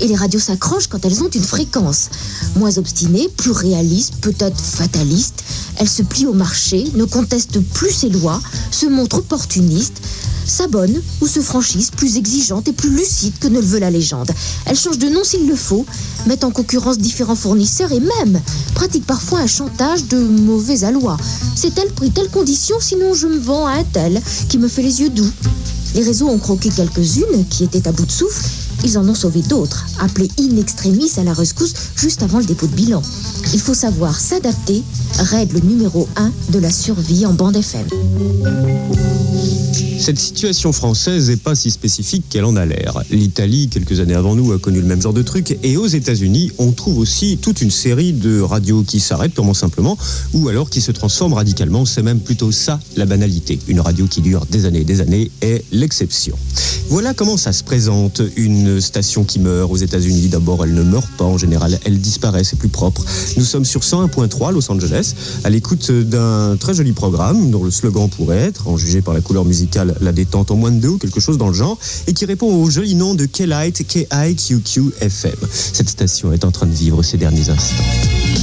[0.00, 2.10] Et les radios s'accrochent quand elles ont une fréquence.
[2.56, 5.42] Moins obstinées, plus réalistes, peut-être fatalistes,
[5.78, 10.00] elles se plient au marché, ne contestent plus ses lois, se montrent opportunistes,
[10.46, 14.30] s'abonnent ou se franchissent plus exigeantes et plus lucides que ne le veut la légende.
[14.66, 15.86] Elles changent de nom s'il le faut,
[16.26, 18.40] mettent en concurrence différents fournisseurs et même
[18.74, 21.16] pratiquent parfois un chantage de mauvais aloi.
[21.54, 24.82] C'est tel prix, telle condition, sinon je me vends à un tel qui me fait
[24.82, 25.30] les yeux doux.
[25.94, 28.44] Les réseaux ont croqué quelques-unes qui étaient à bout de souffle.
[28.84, 32.66] Ils en ont sauvé d'autres, appelées in extremis à la rescousse juste avant le dépôt
[32.66, 33.02] de bilan.
[33.54, 34.82] Il faut savoir s'adapter,
[35.18, 37.86] règle numéro 1 de la survie en bande FM.
[39.98, 43.02] Cette situation française n'est pas si spécifique qu'elle en a l'air.
[43.10, 45.58] L'Italie, quelques années avant nous, a connu le même genre de truc.
[45.62, 49.98] Et aux États-Unis, on trouve aussi toute une série de radios qui s'arrêtent purement simplement,
[50.32, 51.84] ou alors qui se transforment radicalement.
[51.84, 53.58] C'est même plutôt ça la banalité.
[53.68, 56.36] Une radio qui dure des années et des années est l'exception.
[56.88, 58.22] Voilà comment ça se présente.
[58.36, 62.44] Une station qui meurt aux États-Unis, d'abord, elle ne meurt pas en général, elle disparaît,
[62.44, 63.04] c'est plus propre.
[63.36, 68.08] Nous sommes sur 101.3 Los Angeles, à l'écoute d'un très joli programme dont le slogan
[68.08, 69.65] pourrait être, en jugé par la couleur musicale,
[70.00, 72.46] la détente en moins de deux ou quelque chose dans le genre, et qui répond
[72.46, 75.36] au joli nom de K-Light KIQQ FM.
[75.50, 78.35] Cette station est en train de vivre ses derniers instants.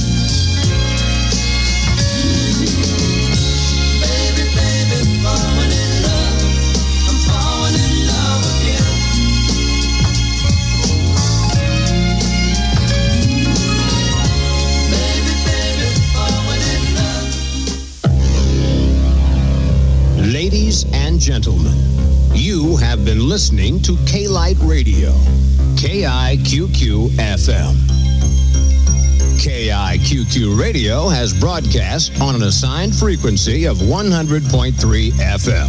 [21.34, 21.74] Gentlemen,
[22.32, 25.10] you have been listening to K Light Radio,
[25.74, 27.74] KIQQ FM.
[29.42, 35.68] KIQQ Radio has broadcast on an assigned frequency of 100.3 FM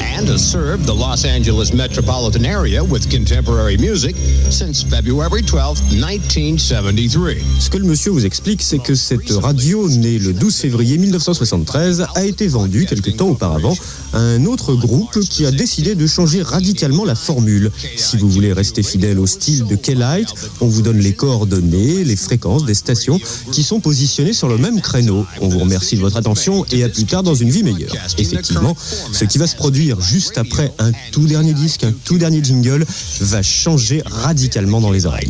[0.00, 4.14] and has served the Los Angeles metropolitan area with contemporary music
[4.48, 7.42] since February 12, 1973.
[7.58, 12.06] Ce que le monsieur vous explique, c'est que cette radio, née le 12 février 1973,
[12.14, 16.42] a été vendue quelque temps auparavant à un autre groupe qui a décidé de changer
[16.42, 17.70] radicalement la formule.
[17.96, 20.28] Si vous voulez rester fidèle au style de K-Light,
[20.60, 23.20] on vous donne les coordonnées, les fréquences des stations
[23.52, 25.26] qui sont positionnées sur le même créneau.
[25.40, 27.94] On vous remercie de votre attention et à plus tard dans une vie meilleure.
[28.18, 28.76] Effectivement,
[29.12, 32.84] ce qui va se produire juste après un tout dernier disque, un tout dernier jingle,
[33.20, 35.28] va changer radicalement dans les oreilles.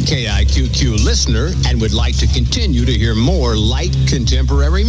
[3.60, 4.84] Light contemporary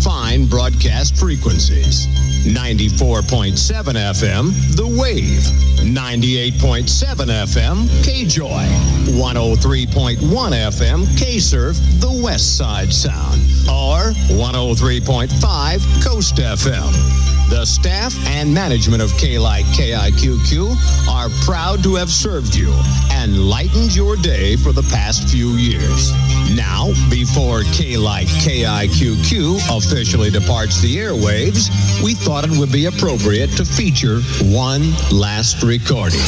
[0.00, 0.46] fine
[0.80, 2.06] broadcast frequencies.
[2.46, 3.52] 94.7
[3.94, 5.42] FM, The Wave.
[5.84, 6.86] 98.7
[7.28, 8.64] FM, K-Joy.
[9.12, 13.42] 103.1 FM, K-Surf, The West Side Sound.
[13.68, 17.29] Or 103.5 Coast FM.
[17.50, 22.72] The staff and management of K-Like KIQQ are proud to have served you
[23.10, 26.12] and lightened your day for the past few years.
[26.54, 31.68] Now, before K-Like KIQQ officially departs the airwaves,
[32.04, 36.20] we thought it would be appropriate to feature one last recording.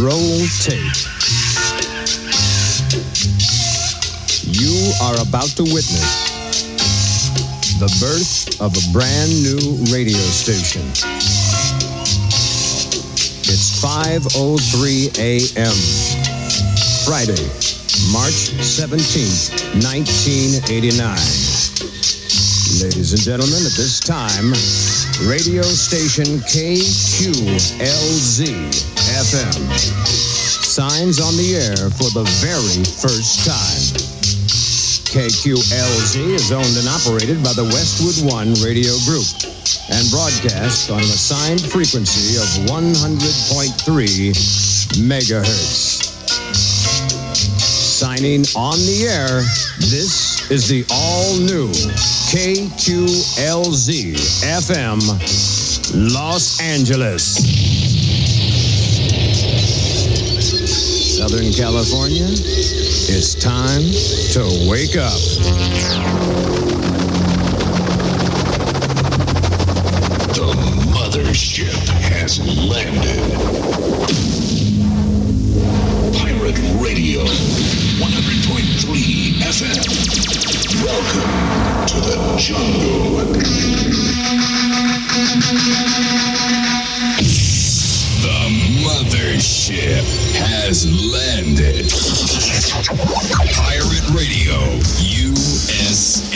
[0.00, 0.96] Roll tape.
[4.46, 6.30] You are about to witness
[7.78, 10.80] the birth of a brand new radio station.
[13.44, 15.76] It's 5:03 a.m.
[17.04, 17.44] Friday,
[18.10, 19.52] March 17th,
[19.84, 21.60] 1989.
[22.80, 24.54] Ladies and gentlemen, at this time,
[25.28, 27.30] radio station KQLZ
[29.30, 30.10] FM
[30.66, 33.78] signs on the air for the very first time.
[35.06, 39.30] KQLZ is owned and operated by the Westwood One Radio Group
[39.94, 44.34] and broadcast on an assigned frequency of 100.3
[45.06, 46.10] megahertz.
[47.62, 49.46] Signing on the air,
[49.78, 51.70] this is the all new
[52.34, 54.98] KQLZ FM
[56.14, 57.99] Los Angeles.
[61.30, 63.82] Southern California, it's time
[64.32, 65.20] to wake up.
[70.34, 70.50] The
[70.90, 71.70] mothership
[72.02, 73.30] has landed.
[76.18, 79.86] Pirate Radio, 100.3 FM.
[80.82, 81.30] Welcome
[81.86, 83.22] to the jungle.
[88.20, 88.50] The
[88.82, 89.99] mothership
[90.70, 91.90] has landed.
[93.56, 96.30] Pirate Radio, USA.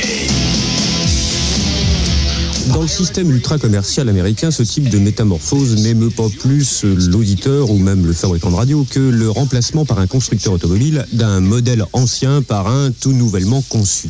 [2.72, 7.78] Dans le système ultra commercial américain, ce type de métamorphose n'émeut pas plus l'auditeur ou
[7.78, 12.40] même le fabricant de radio que le remplacement par un constructeur automobile d'un modèle ancien
[12.40, 14.08] par un tout nouvellement conçu.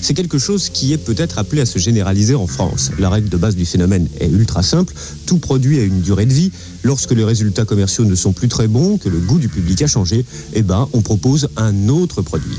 [0.00, 2.90] C'est quelque chose qui est peut-être appelé à se généraliser en France.
[2.98, 4.94] La règle de base du phénomène est ultra simple.
[5.26, 6.52] Tout produit a une durée de vie.
[6.82, 9.86] Lorsque les résultats commerciaux ne sont plus très bons, que le goût du public a
[9.86, 12.58] changé, eh ben, on propose un autre produit.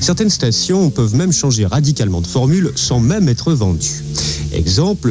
[0.00, 4.04] Certaines stations peuvent même changer radicalement de formule sans même être vendues.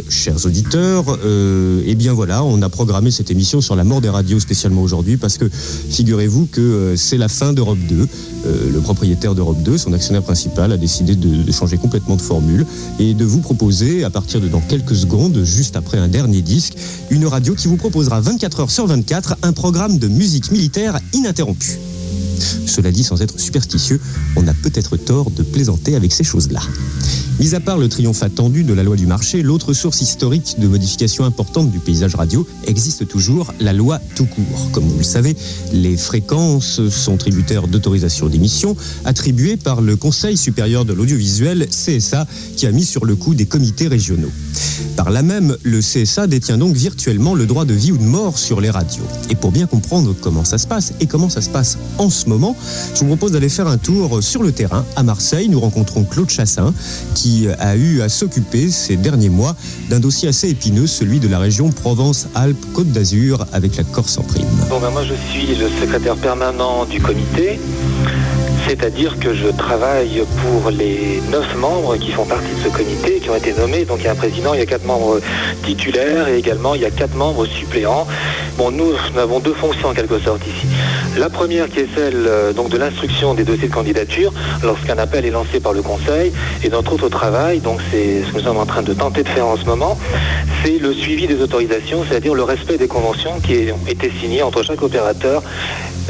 [0.09, 4.09] Chers auditeurs, euh, eh bien voilà, on a programmé cette émission sur la mort des
[4.09, 8.07] radios spécialement aujourd'hui parce que figurez-vous que euh, c'est la fin d'Europe 2.
[8.45, 12.21] euh, le propriétaire d'Europe 2, son actionnaire principal, a décidé de, de changer complètement de
[12.21, 12.65] formule
[12.99, 16.75] et de vous proposer, à partir de dans quelques secondes, juste après un dernier disque,
[17.09, 21.79] une radio qui vous proposera 24 heures sur 24 un programme de musique militaire ininterrompu.
[22.65, 23.99] Cela dit, sans être superstitieux,
[24.35, 26.61] on a peut-être tort de plaisanter avec ces choses-là.
[27.39, 30.67] Mis à part le triomphe attendu de la loi du marché, l'autre source historique de
[30.67, 34.71] modification importante du paysage radio existe toujours, la loi tout court.
[34.71, 35.35] Comme vous le savez,
[35.73, 42.67] les fréquences sont tributaires d'autorisations d'émission attribuées par le Conseil supérieur de l'audiovisuel, CSA, qui
[42.67, 44.31] a mis sur le coup des comités régionaux.
[44.95, 48.37] Par là même, le CSA détient donc virtuellement le droit de vie ou de mort
[48.37, 49.03] sur les radios.
[49.29, 52.27] Et pour bien comprendre comment ça se passe et comment ça se passe en ce
[52.27, 52.55] moment,
[52.93, 55.49] je vous propose d'aller faire un tour sur le terrain à Marseille.
[55.49, 56.73] Nous rencontrons Claude Chassin,
[57.13, 59.55] qui a eu à s'occuper ces derniers mois
[59.89, 64.45] d'un dossier assez épineux, celui de la région Provence-Alpes-Côte d'Azur avec la Corse en prime.
[64.69, 67.59] Bon, ben moi, je suis le secrétaire permanent du comité,
[68.67, 73.29] c'est-à-dire que je travaille pour les neuf membres qui font partie de ce comité, qui
[73.29, 73.85] ont été nommés.
[73.85, 75.19] Donc, il y a un président, il y a quatre membres
[75.63, 78.07] titulaires et également il y a quatre membres suppléants.
[78.57, 80.67] Bon, nous, nous avons deux fonctions en quelque sorte ici.
[81.17, 85.25] La première qui est celle euh, donc de l'instruction des dossiers de candidature lorsqu'un appel
[85.25, 86.33] est lancé par le Conseil.
[86.63, 89.29] Et notre autre travail, donc c'est ce que nous sommes en train de tenter de
[89.29, 89.97] faire en ce moment,
[90.63, 94.63] c'est le suivi des autorisations, c'est-à-dire le respect des conventions qui ont été signées entre
[94.63, 95.41] chaque opérateur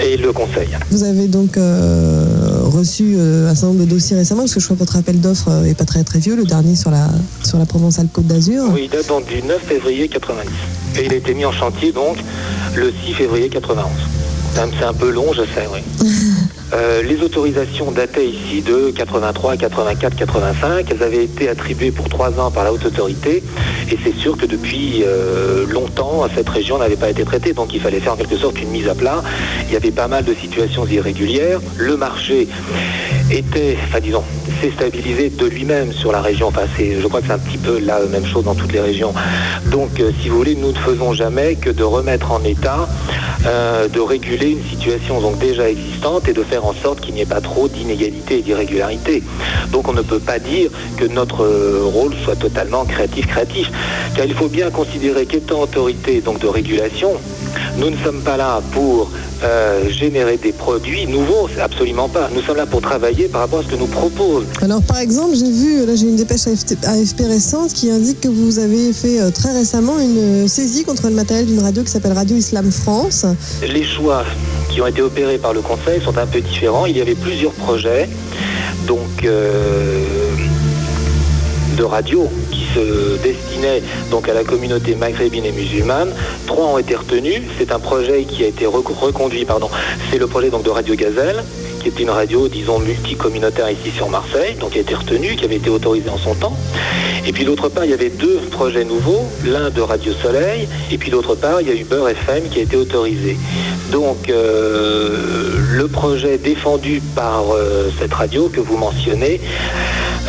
[0.03, 0.69] et le Conseil.
[0.91, 4.65] Vous avez donc euh, reçu euh, un certain nombre de dossiers récemment, parce que je
[4.65, 7.07] crois que votre appel d'offres euh, est pas très très vieux, le dernier sur la,
[7.43, 8.63] sur la Provence-Alpes-Côte d'Azur.
[8.71, 10.49] Oui, il date donc du 9 février 90.
[10.97, 12.17] Et il a été mis en chantier donc
[12.75, 13.85] le 6 février 91.
[14.55, 15.81] C'est un- peu long, je sais, oui.
[16.73, 20.87] Euh, les autorisations dataient ici de 83, 84, 85.
[20.89, 23.43] Elles avaient été attribuées pour trois ans par la haute autorité.
[23.91, 27.53] Et c'est sûr que depuis euh, longtemps, cette région n'avait pas été traitée.
[27.53, 29.23] Donc il fallait faire en quelque sorte une mise à plat.
[29.67, 31.59] Il y avait pas mal de situations irrégulières.
[31.77, 32.47] Le marché
[33.31, 34.23] était, enfin disons,
[34.61, 36.47] s'est stabilisé de lui-même sur la région.
[36.47, 39.13] Enfin, je crois que c'est un petit peu la même chose dans toutes les régions.
[39.67, 42.87] Donc, euh, si vous voulez, nous ne faisons jamais que de remettre en état,
[43.45, 47.21] euh, de réguler une situation donc déjà existante et de faire en sorte qu'il n'y
[47.21, 49.23] ait pas trop d'inégalités et d'irrégularités.
[49.71, 53.71] Donc, on ne peut pas dire que notre euh, rôle soit totalement créatif-créatif,
[54.15, 57.13] car il faut bien considérer qu'étant autorité donc de régulation,
[57.77, 59.11] nous ne sommes pas là pour
[59.45, 62.29] euh, générer des produits nouveaux, absolument pas.
[62.33, 65.35] Nous sommes là pour travailler par rapport à ce que nous propose Alors par exemple,
[65.35, 69.29] j'ai vu, là j'ai une dépêche AFP récente qui indique que vous avez fait euh,
[69.29, 73.25] très récemment une euh, saisie contre le matériel d'une radio qui s'appelle Radio Islam France.
[73.61, 74.23] Les choix
[74.69, 76.85] qui ont été opérés par le Conseil sont un peu différents.
[76.85, 78.09] Il y avait plusieurs projets,
[78.87, 80.03] donc euh,
[81.77, 82.29] de radio
[83.23, 86.11] destinaient donc à la communauté maghrébine et musulmane.
[86.47, 87.41] Trois ont été retenus.
[87.57, 89.69] C'est un projet qui a été rec- reconduit, pardon.
[90.11, 91.43] C'est le projet donc de Radio Gazelle
[91.81, 95.45] qui est une radio, disons, multicommunautaire ici sur Marseille, donc qui a été retenu, qui
[95.45, 96.57] avait été autorisé en son temps.
[97.27, 100.97] Et puis d'autre part, il y avait deux projets nouveaux, l'un de Radio Soleil, et
[100.97, 103.37] puis d'autre part, il y a eu Beurre FM qui a été autorisé.
[103.91, 105.11] Donc euh,
[105.73, 109.39] le projet défendu par euh, cette radio que vous mentionnez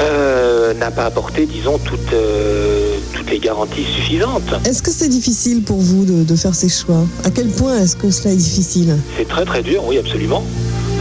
[0.00, 4.54] euh, n'a pas apporté, disons, toutes, euh, toutes les garanties suffisantes.
[4.64, 7.04] Est-ce que c'est difficile pour vous de, de faire ces choix?
[7.24, 8.96] À quel point est-ce que cela est difficile?
[9.16, 10.42] C'est très très dur, oui, absolument.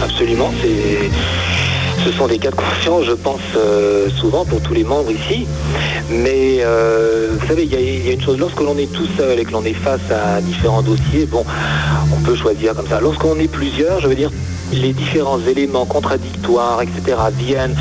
[0.02, 1.10] Absolument, c'est...
[2.06, 5.48] Ce sont des cas de conscience, je pense, euh, souvent pour tous les membres ici.
[6.12, 9.39] Mais euh, vous savez, il y, y a une chose, lorsque l'on est tout seul
[9.39, 11.43] et que l'on est face à différents dossiers, bon,
[12.16, 13.00] on peut choisir comme ça.
[13.02, 14.30] Lorsqu'on est plusieurs, je veux dire,
[14.76, 17.76] les différents éléments contradictoires, etc., viennent,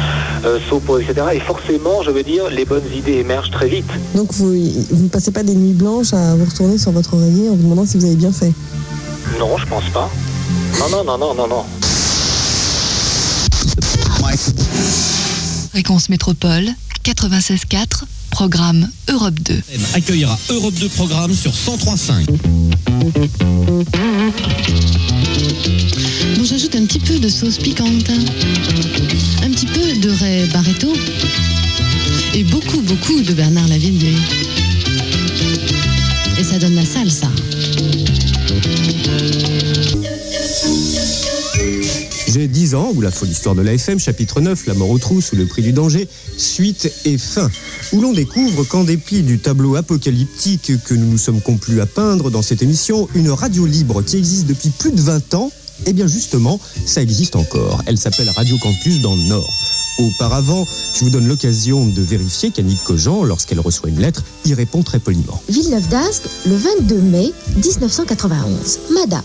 [0.45, 1.27] euh, s'opposent, etc.
[1.35, 3.91] Et forcément, je veux dire, les bonnes idées émergent très vite.
[4.15, 7.49] Donc vous, vous ne passez pas des nuits blanches à vous retourner sur votre oreiller
[7.49, 8.53] en vous demandant si vous avez bien fait?
[9.39, 10.11] Non, je pense pas.
[10.79, 11.65] Non, non, non, non, non, non.
[15.71, 16.69] Fréquence Métropole
[17.05, 19.63] 96.4, programme Europe 2.
[19.95, 22.27] accueillera Europe 2 Programme sur 103.5.
[26.37, 28.11] Bon, j'ajoute un petit peu de sauce piquante,
[29.45, 30.93] un petit peu de Ray Barreto
[32.35, 34.17] et beaucoup, beaucoup de Bernard Lavillier.
[36.37, 37.31] Et ça donne la salsa.
[42.75, 45.37] 10 ans, ou la folle histoire de l'AFM, chapitre 9, la mort aux trousses ou
[45.37, 47.49] le prix du danger, suite et fin,
[47.93, 52.31] où l'on découvre qu'en dépit du tableau apocalyptique que nous nous sommes complus à peindre
[52.31, 55.53] dans cette émission, une radio libre qui existe depuis plus de 20 ans,
[55.87, 57.81] eh bien justement, ça existe encore.
[57.87, 59.53] Elle s'appelle Radio Campus dans le Nord.
[59.99, 60.67] Auparavant.
[60.95, 64.99] Je vous donne l'occasion de vérifier qu'Annick Cogent, lorsqu'elle reçoit une lettre, y répond très
[64.99, 65.43] poliment.
[65.49, 68.79] Villeneuve d'Ascq, le 22 mai 1991.
[68.93, 69.23] Madame,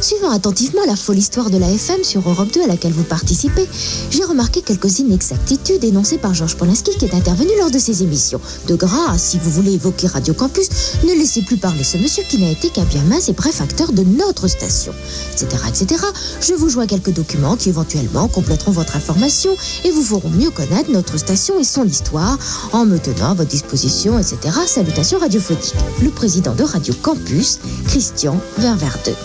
[0.00, 3.66] suivant attentivement la folle histoire de la FM sur Europe 2 à laquelle vous participez,
[4.10, 8.40] j'ai remarqué quelques inexactitudes énoncées par Georges Polinski qui est intervenu lors de ces émissions.
[8.66, 10.68] De grâce, si vous voulez évoquer Radio Campus,
[11.04, 13.92] ne laissez plus parler ce monsieur qui n'a été qu'un bien mince et bref acteur
[13.92, 14.92] de notre station,
[15.32, 16.02] etc., etc.
[16.40, 19.50] Je vous joins quelques documents qui éventuellement compléteront votre information
[19.84, 22.38] et vous feront mieux connaître notre station et son histoire
[22.72, 24.38] en me tenant à votre disposition, etc.
[24.66, 25.74] Salutations radiophoniques.
[26.02, 29.16] Le président de Radio Campus, Christian Ververdeux.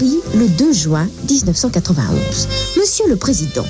[0.00, 2.48] Le 2 juin 1991.
[2.76, 3.64] Monsieur le Président,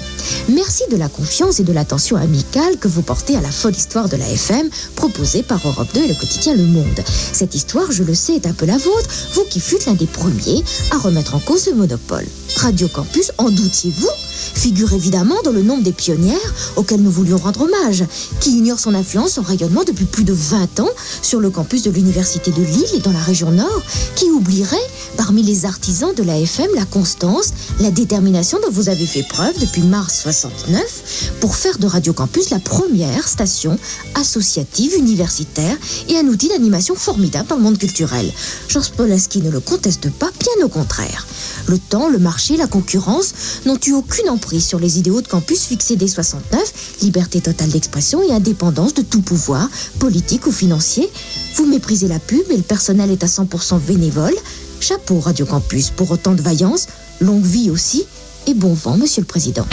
[0.50, 4.10] merci de la confiance et de l'attention amicale que vous portez à la folle histoire
[4.10, 7.02] de la FM proposée par Europe 2 et le quotidien Le Monde.
[7.32, 10.06] Cette histoire, je le sais, est un peu la vôtre, vous qui fûtes l'un des
[10.06, 12.26] premiers à remettre en cause le monopole.
[12.56, 14.10] Radio Campus, en doutiez-vous?
[14.54, 18.04] Figure évidemment dans le nombre des pionnières auxquelles nous voulions rendre hommage,
[18.40, 20.88] qui ignore son influence, son rayonnement depuis plus de 20 ans
[21.22, 23.82] sur le campus de l'Université de Lille et dans la région Nord,
[24.14, 24.76] qui oublierait,
[25.18, 29.58] parmi les artisans de la FM, la constance, la détermination dont vous avez fait preuve
[29.58, 33.76] depuis mars 69 pour faire de Radio Campus la première station
[34.14, 35.76] associative, universitaire
[36.08, 38.32] et un outil d'animation formidable dans le monde culturel.
[38.68, 41.26] Georges Polaski ne le conteste pas, bien au contraire.
[41.66, 43.34] Le temps, le marché, la concurrence
[43.66, 48.22] n'ont eu aucune emprise sur les idéaux de campus fixés dès 69, liberté totale d'expression
[48.22, 51.10] et indépendance de tout pouvoir, politique ou financier.
[51.56, 54.34] Vous méprisez la pub et le personnel est à 100% bénévole.
[54.80, 56.86] Chapeau Radio Campus pour autant de vaillance,
[57.20, 58.06] longue vie aussi,
[58.46, 59.66] et bon vent, Monsieur le Président.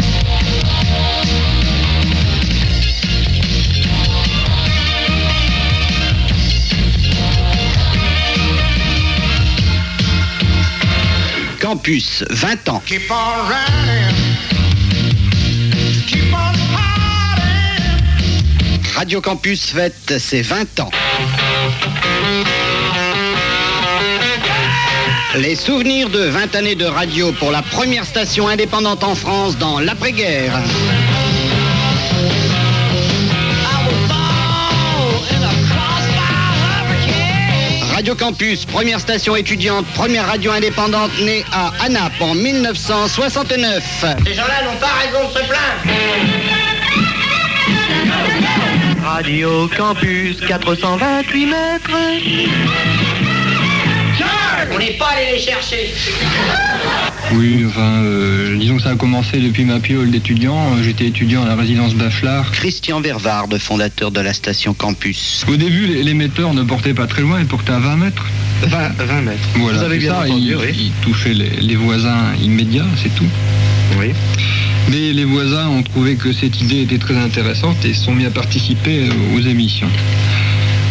[11.60, 12.82] Campus, 20 ans.
[12.86, 13.16] Keep on
[13.47, 14.16] running.
[16.08, 16.56] Keep on
[18.95, 20.89] Radio Campus fête ses 20 ans.
[25.38, 29.79] Les souvenirs de 20 années de radio pour la première station indépendante en France dans
[29.79, 30.53] l'après-guerre.
[37.93, 44.05] Radio Campus, première station étudiante, première radio indépendante née à Anap en 1969.
[44.25, 45.81] Ces gens-là n'ont pas raison de se plaindre.
[49.03, 53.24] Radio Campus 428 mètres.
[54.76, 55.93] On n'est pas allé les chercher.
[57.34, 60.57] Oui, enfin, euh, disons que ça a commencé depuis ma piole d'étudiant.
[60.76, 62.51] Euh, J'étais étudiant à la résidence Bachelard.
[62.51, 65.45] Christian Vervard, fondateur de la station Campus.
[65.47, 68.26] Au début, l'émetteur ne portait pas très loin, il portait à 20 mètres.
[68.63, 69.39] 20, 20 mètres.
[69.55, 70.65] Voilà, Vous avez c'est bien ça, entendu, il, oui.
[70.78, 73.28] il touchait les, les voisins immédiats, c'est tout.
[73.97, 74.07] Oui.
[74.89, 78.26] Mais les voisins ont trouvé que cette idée était très intéressante et se sont mis
[78.26, 79.89] à participer aux émissions.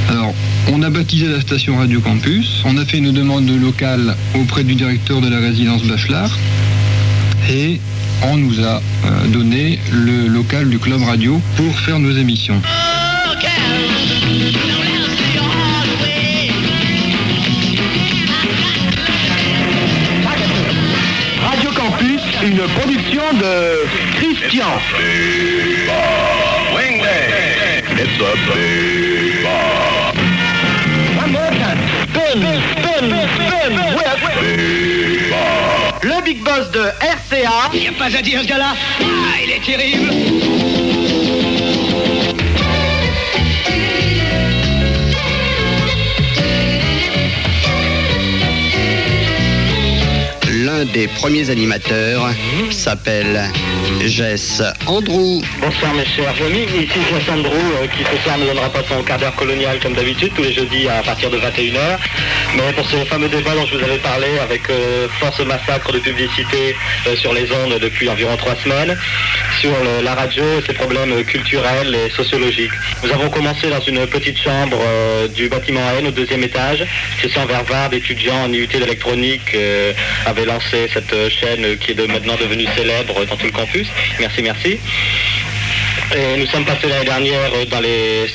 [0.09, 0.35] Alors,
[0.75, 4.75] on a baptisé la station Radio Campus, on a fait une demande locale auprès du
[4.75, 6.37] directeur de la résidence Bachelard
[7.49, 7.81] et
[8.25, 12.61] on nous a euh, donné le local du club radio pour faire nos émissions.
[21.41, 24.67] Radio Campus, une production de Christian.
[36.03, 37.71] Le big boss de RCA.
[37.73, 38.75] Il n'y a pas à dire ce gars-là.
[39.01, 39.05] Ah,
[39.43, 41.44] il est terrible.
[50.93, 52.31] Des premiers animateurs
[52.71, 53.41] s'appelle
[54.05, 55.41] Jess Andrew.
[55.61, 59.03] Bonsoir mes chers amis, ici Jess Andrew euh, qui ce soir ne donnera pas son
[59.03, 61.99] quart d'heure colonial comme d'habitude tous les jeudis à partir de 21h.
[62.57, 65.99] Mais pour ce fameux débat dont je vous avais parlé avec euh, force massacre de
[65.99, 66.77] publicité
[67.07, 68.97] euh, sur les ondes depuis environ trois semaines,
[69.61, 69.73] sur
[70.03, 72.73] la radio et ses problèmes culturels et sociologiques.
[73.03, 74.79] Nous avons commencé dans une petite chambre
[75.35, 76.85] du bâtiment N au deuxième étage.
[77.19, 79.93] Christian Vervard, étudiant en IUT d'électronique, euh,
[80.27, 80.45] avait
[80.93, 83.89] cette euh, chaîne qui est de- maintenant devenue célèbre dans tout le campus.
[84.21, 84.79] Merci, merci.
[86.15, 88.27] Et nous sommes passés l'année dernière euh, dans les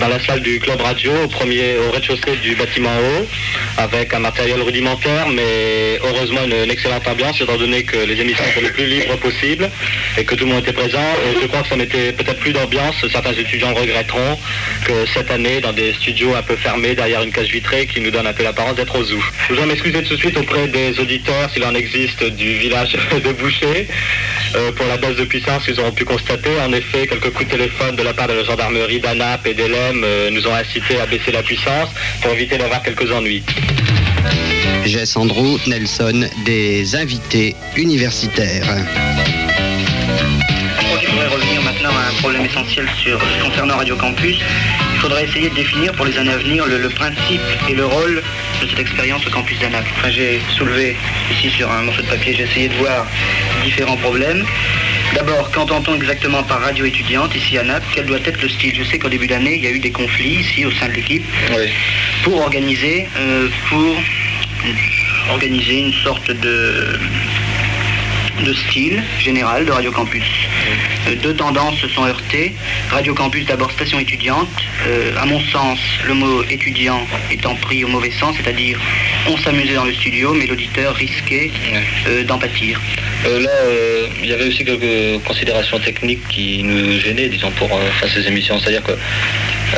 [0.00, 3.26] dans la salle du club radio au premier au rez-de-chaussée du bâtiment haut
[3.78, 8.66] avec un matériel rudimentaire, mais heureusement une, excellente ambiance, étant donné que les émissions étaient
[8.66, 9.70] le plus libres possible
[10.16, 10.98] et que tout le monde était présent.
[11.40, 12.94] Je crois que ça mettait peut-être plus d'ambiance.
[13.10, 14.38] Certains étudiants regretteront
[14.84, 18.10] que cette année, dans des studios un peu fermés, derrière une cage vitrée, qui nous
[18.10, 19.22] donne un peu l'apparence d'être au zoo.
[19.48, 23.32] Je voudrais m'excuser tout de suite auprès des auditeurs, s'il en existe, du village de
[23.32, 23.88] Boucher,
[24.54, 26.50] euh, pour la baisse de puissance qu'ils auront pu constater.
[26.66, 29.81] En effet, quelques coups de téléphone de la part de la gendarmerie d'ANAP et d'ELEM
[30.04, 31.88] euh, nous ont incité à baisser la puissance
[32.20, 33.42] pour éviter d'avoir quelques ennuis.
[34.84, 38.66] Jess Andrew, Nelson, des invités universitaires.
[40.78, 44.36] Je crois qu'il faudrait revenir maintenant à un problème essentiel sur, concernant Radio Campus.
[44.94, 47.86] Il faudrait essayer de définir pour les années à venir le, le principe et le
[47.86, 48.22] rôle
[48.60, 49.84] de cette expérience au campus d'ANAP.
[49.98, 50.96] Enfin, j'ai soulevé
[51.32, 53.06] ici sur un morceau de papier, j'ai essayé de voir
[53.64, 54.44] différents problèmes.
[55.14, 57.86] D'abord, qu'entend-on exactement par radio étudiante ici à Naples?
[57.94, 58.74] Quel doit être le style?
[58.74, 60.94] Je sais qu'au début d'année, il y a eu des conflits ici au sein de
[60.94, 61.24] l'équipe
[62.24, 63.96] pour organiser, euh, pour
[65.30, 66.98] organiser une sorte de
[68.44, 70.24] de style général de Radio Campus.
[71.06, 72.52] Euh, deux tendances se sont heurtées.
[72.90, 74.48] Radio Campus, d'abord station étudiante.
[74.86, 78.80] Euh, à mon sens, le mot étudiant étant pris au mauvais sens, c'est-à-dire
[79.28, 81.50] on s'amusait dans le studio, mais l'auditeur risquait
[82.08, 82.80] euh, d'en pâtir.
[83.24, 87.72] Euh, là, euh, il y avait aussi quelques considérations techniques qui nous gênaient, disons, pour
[87.72, 88.58] euh, faire ces émissions.
[88.58, 88.92] C'est-à-dire que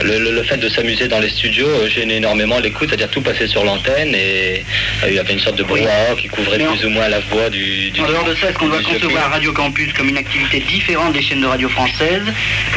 [0.02, 3.20] le, le- le fait de s'amuser dans les studios euh, gênait énormément l'écoute, c'est-à-dire tout
[3.20, 4.64] passait sur l'antenne et
[5.06, 7.50] il y avait une sorte de brouhaha qui couvrait Mais plus ou moins la voix
[7.50, 10.60] du, du En dehors de ça, est-ce qu'on doit concevoir Radio Campus comme une activité
[10.60, 12.22] différente des chaînes de radio françaises,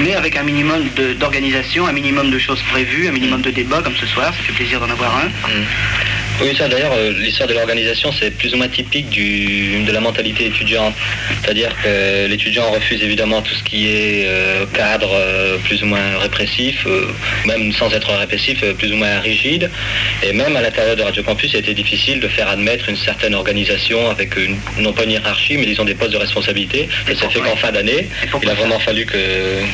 [0.01, 0.86] mais avec un minimum
[1.20, 4.53] d'organisation, un minimum de choses prévues, un minimum de débats comme ce soir, ça fait
[4.53, 5.30] plaisir d'en avoir un.
[6.40, 10.00] Oui, ça d'ailleurs, euh, l'histoire de l'organisation, c'est plus ou moins typique du, de la
[10.00, 10.94] mentalité étudiante.
[11.42, 16.20] C'est-à-dire que l'étudiant refuse évidemment tout ce qui est euh, cadre euh, plus ou moins
[16.20, 16.86] répressif,
[17.46, 19.72] même sans être répressif, plus ou moins rigide.
[20.22, 22.98] Et même à l'intérieur de Radio Campus, il a été difficile de faire admettre une
[22.98, 26.88] certaine organisation avec une, non pas une hiérarchie, mais disons des postes de responsabilité.
[27.08, 28.10] Ça s'est fait qu'en fin d'année.
[28.44, 29.18] Il a vraiment fallu que,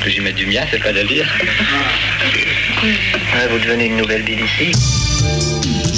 [0.01, 1.28] que j'y mette du mien, c'est pas de le dire.
[3.51, 4.72] vous devenez une nouvelle BBC.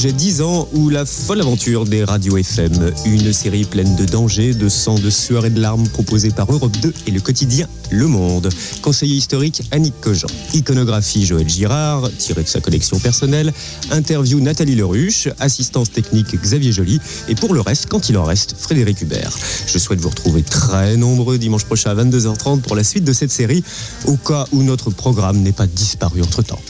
[0.05, 4.53] J'ai 10 ans ou la folle aventure des radios FM, une série pleine de dangers,
[4.53, 8.05] de sang, de sueur et de larmes proposée par Europe 2 et le quotidien Le
[8.05, 8.49] Monde.
[8.83, 10.27] Conseiller historique Annick Cogent.
[10.53, 13.51] Iconographie Joël Girard, tiré de sa collection personnelle.
[13.89, 15.27] Interview Nathalie Leruche.
[15.39, 16.99] Assistance technique Xavier Joly.
[17.27, 19.35] Et pour le reste, quand il en reste, Frédéric Hubert.
[19.65, 23.31] Je souhaite vous retrouver très nombreux dimanche prochain à 22h30 pour la suite de cette
[23.31, 23.63] série,
[24.05, 26.61] au cas où notre programme n'est pas disparu entre-temps.